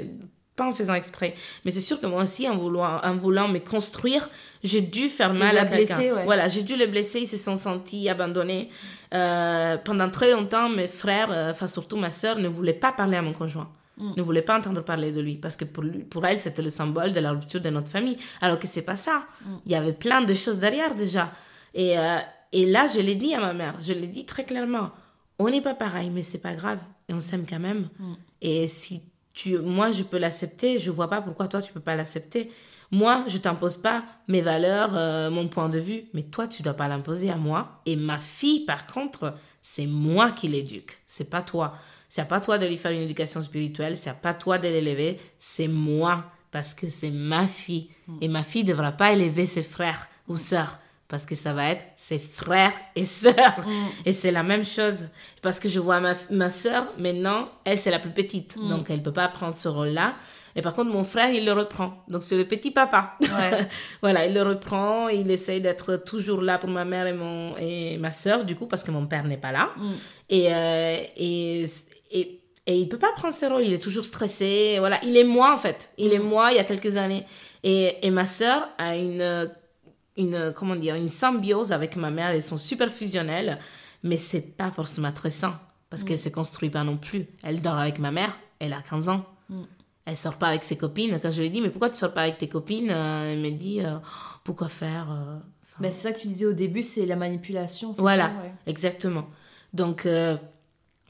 [0.56, 1.34] pas en faisant exprès.
[1.64, 4.30] Mais c'est sûr que moi aussi, en voulant, en voulant me construire,
[4.64, 5.98] j'ai dû faire mal à quelqu'un.
[5.98, 6.24] ouais.
[6.24, 8.70] Voilà, j'ai dû les blesser, ils se sont sentis abandonnés.
[9.12, 13.16] Euh, pendant très longtemps, mes frères, euh, enfin surtout ma sœur, ne voulaient pas parler
[13.18, 13.68] à mon conjoint.
[13.98, 14.12] Mm.
[14.16, 16.70] Ne voulaient pas entendre parler de lui parce que pour, lui- pour elle, c'était le
[16.70, 18.16] symbole de la rupture de notre famille.
[18.40, 19.24] Alors que c'est pas ça.
[19.44, 19.48] Mm.
[19.66, 21.30] Il y avait plein de choses derrière déjà.
[21.74, 22.18] Et, euh,
[22.52, 24.90] et là, je l'ai dit à ma mère, je l'ai dit très clairement.
[25.38, 26.80] On n'est pas pareil, mais c'est pas grave.
[27.08, 27.88] Et on s'aime quand même.
[27.98, 28.12] Mm.
[28.42, 31.96] Et si tu, moi, je peux l'accepter, je vois pas pourquoi toi, tu peux pas
[31.96, 32.50] l'accepter.
[32.90, 36.74] Moi, je t'impose pas mes valeurs, euh, mon point de vue, mais toi, tu dois
[36.74, 37.80] pas l'imposer à moi.
[37.86, 40.98] Et ma fille, par contre, c'est moi qui l'éduque.
[41.06, 41.74] C'est pas toi.
[42.08, 43.96] C'est pas toi de lui faire une éducation spirituelle.
[43.96, 45.20] C'est pas toi de l'élever.
[45.38, 47.90] C'est moi parce que c'est ma fille.
[48.20, 50.80] Et ma fille devra pas élever ses frères ou sœurs
[51.10, 53.66] parce que ça va être ses frères et sœurs.
[54.06, 55.08] Et c'est la même chose.
[55.42, 58.56] Parce que je vois ma, ma sœur, maintenant, elle, c'est la plus petite.
[58.56, 60.14] Donc, elle ne peut pas prendre ce rôle-là.
[60.54, 62.04] Et par contre, mon frère, il le reprend.
[62.08, 63.16] Donc, c'est le petit papa.
[63.20, 63.66] Ouais.
[64.02, 65.08] voilà, il le reprend.
[65.08, 68.66] Il essaye d'être toujours là pour ma mère et, mon, et ma sœur, du coup,
[68.66, 69.70] parce que mon père n'est pas là.
[69.76, 69.90] Mm.
[70.30, 71.66] Et, euh, et,
[72.12, 73.64] et, et il peut pas prendre ce rôle.
[73.64, 74.76] Il est toujours stressé.
[74.78, 75.90] Voilà, il est moi, en fait.
[75.98, 77.24] Il est moi il y a quelques années.
[77.64, 79.50] Et, et ma sœur a une,
[80.20, 82.30] une, comment dire, une symbiose avec ma mère.
[82.30, 83.58] Elles sont super fusionnelles.
[84.02, 85.60] Mais c'est pas forcément très sain.
[85.90, 87.26] Parce qu'elle se construit pas non plus.
[87.42, 88.38] Elle dort avec ma mère.
[88.60, 89.26] Elle a 15 ans.
[89.48, 89.62] Mm.
[90.06, 91.18] Elle sort pas avec ses copines.
[91.20, 93.50] Quand je lui dit, mais pourquoi tu sors pas avec tes copines Euh, Elle me
[93.50, 93.96] dit, euh,
[94.44, 97.92] pourquoi faire euh, enfin, Ben, c'est ça que tu disais au début, c'est la manipulation.
[97.92, 98.52] Voilà, ça, ouais.
[98.66, 99.26] exactement.
[99.72, 100.36] Donc, euh,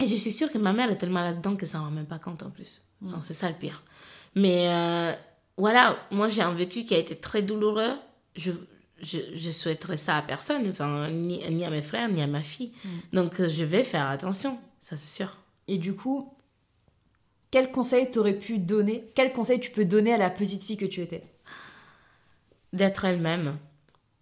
[0.01, 2.07] et je suis sûre que ma mère est tellement là-dedans que ça ne rend même
[2.07, 2.83] pas compte en plus.
[3.01, 3.09] Mm.
[3.09, 3.83] Enfin, c'est ça le pire.
[4.35, 5.13] Mais euh,
[5.57, 7.95] voilà, moi j'ai un vécu qui a été très douloureux.
[8.37, 8.53] Je,
[9.01, 12.43] je, je souhaiterais ça à personne, enfin, ni, ni à mes frères, ni à ma
[12.43, 12.73] fille.
[12.85, 12.89] Mm.
[13.13, 15.37] Donc, euh, je vais faire attention, ça c'est sûr.
[15.69, 16.33] Et du coup,
[17.51, 20.87] quel conseil t'aurais pu donner Quel conseil tu peux donner à la petite fille que
[20.87, 21.25] tu étais?
[22.73, 23.57] D'être elle-même.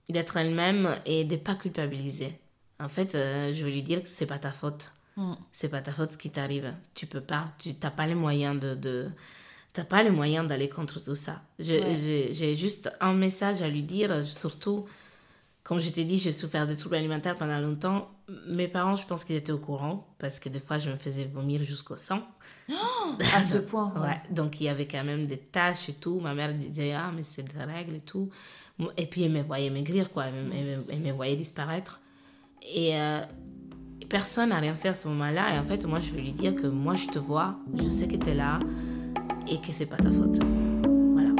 [0.09, 2.39] D'être elle-même et de ne pas culpabiliser.
[2.81, 4.93] En fait, euh, je vais lui dire que c'est pas ta faute.
[5.16, 5.35] Mm.
[5.51, 6.72] c'est pas ta faute ce qui t'arrive.
[6.95, 9.11] Tu peux pas, tu t'as pas les moyens de, de
[9.73, 11.43] t'as pas les moyens d'aller contre tout ça.
[11.59, 11.95] Ouais.
[12.31, 14.87] J'ai juste un message à lui dire, surtout,
[15.62, 18.11] comme je t'ai dit, j'ai souffert de troubles alimentaires pendant longtemps.
[18.49, 21.25] Mes parents, je pense qu'ils étaient au courant parce que des fois, je me faisais
[21.25, 22.23] vomir jusqu'au sang.
[23.35, 23.93] À ce point.
[24.03, 24.21] Ouais.
[24.31, 26.21] Donc, il y avait quand même des taches et tout.
[26.21, 28.29] Ma mère disait, ah, mais c'est des règles et tout.
[28.97, 30.27] Et puis, elle me voyait maigrir, quoi.
[30.27, 32.01] Elle me, elle me- elle me voyait disparaître.
[32.62, 33.21] Et euh,
[34.09, 35.55] personne n'a rien fait à ce moment-là.
[35.55, 38.07] Et en fait, moi, je vais lui dire que moi, je te vois, je sais
[38.09, 38.59] que tu es là
[39.51, 40.38] et que c'est pas ta faute.
[41.12, 41.30] Voilà.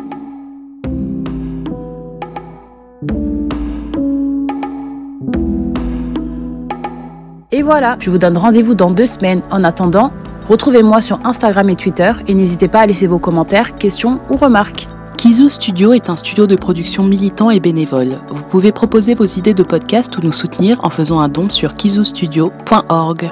[7.51, 9.43] Et voilà, je vous donne rendez-vous dans deux semaines.
[9.51, 10.13] En attendant,
[10.49, 14.89] retrouvez-moi sur Instagram et Twitter et n'hésitez pas à laisser vos commentaires, questions ou remarques.
[15.19, 18.19] Kizu Studio est un studio de production militant et bénévole.
[18.29, 21.75] Vous pouvez proposer vos idées de podcast ou nous soutenir en faisant un don sur
[21.75, 23.29] kizustudio.org.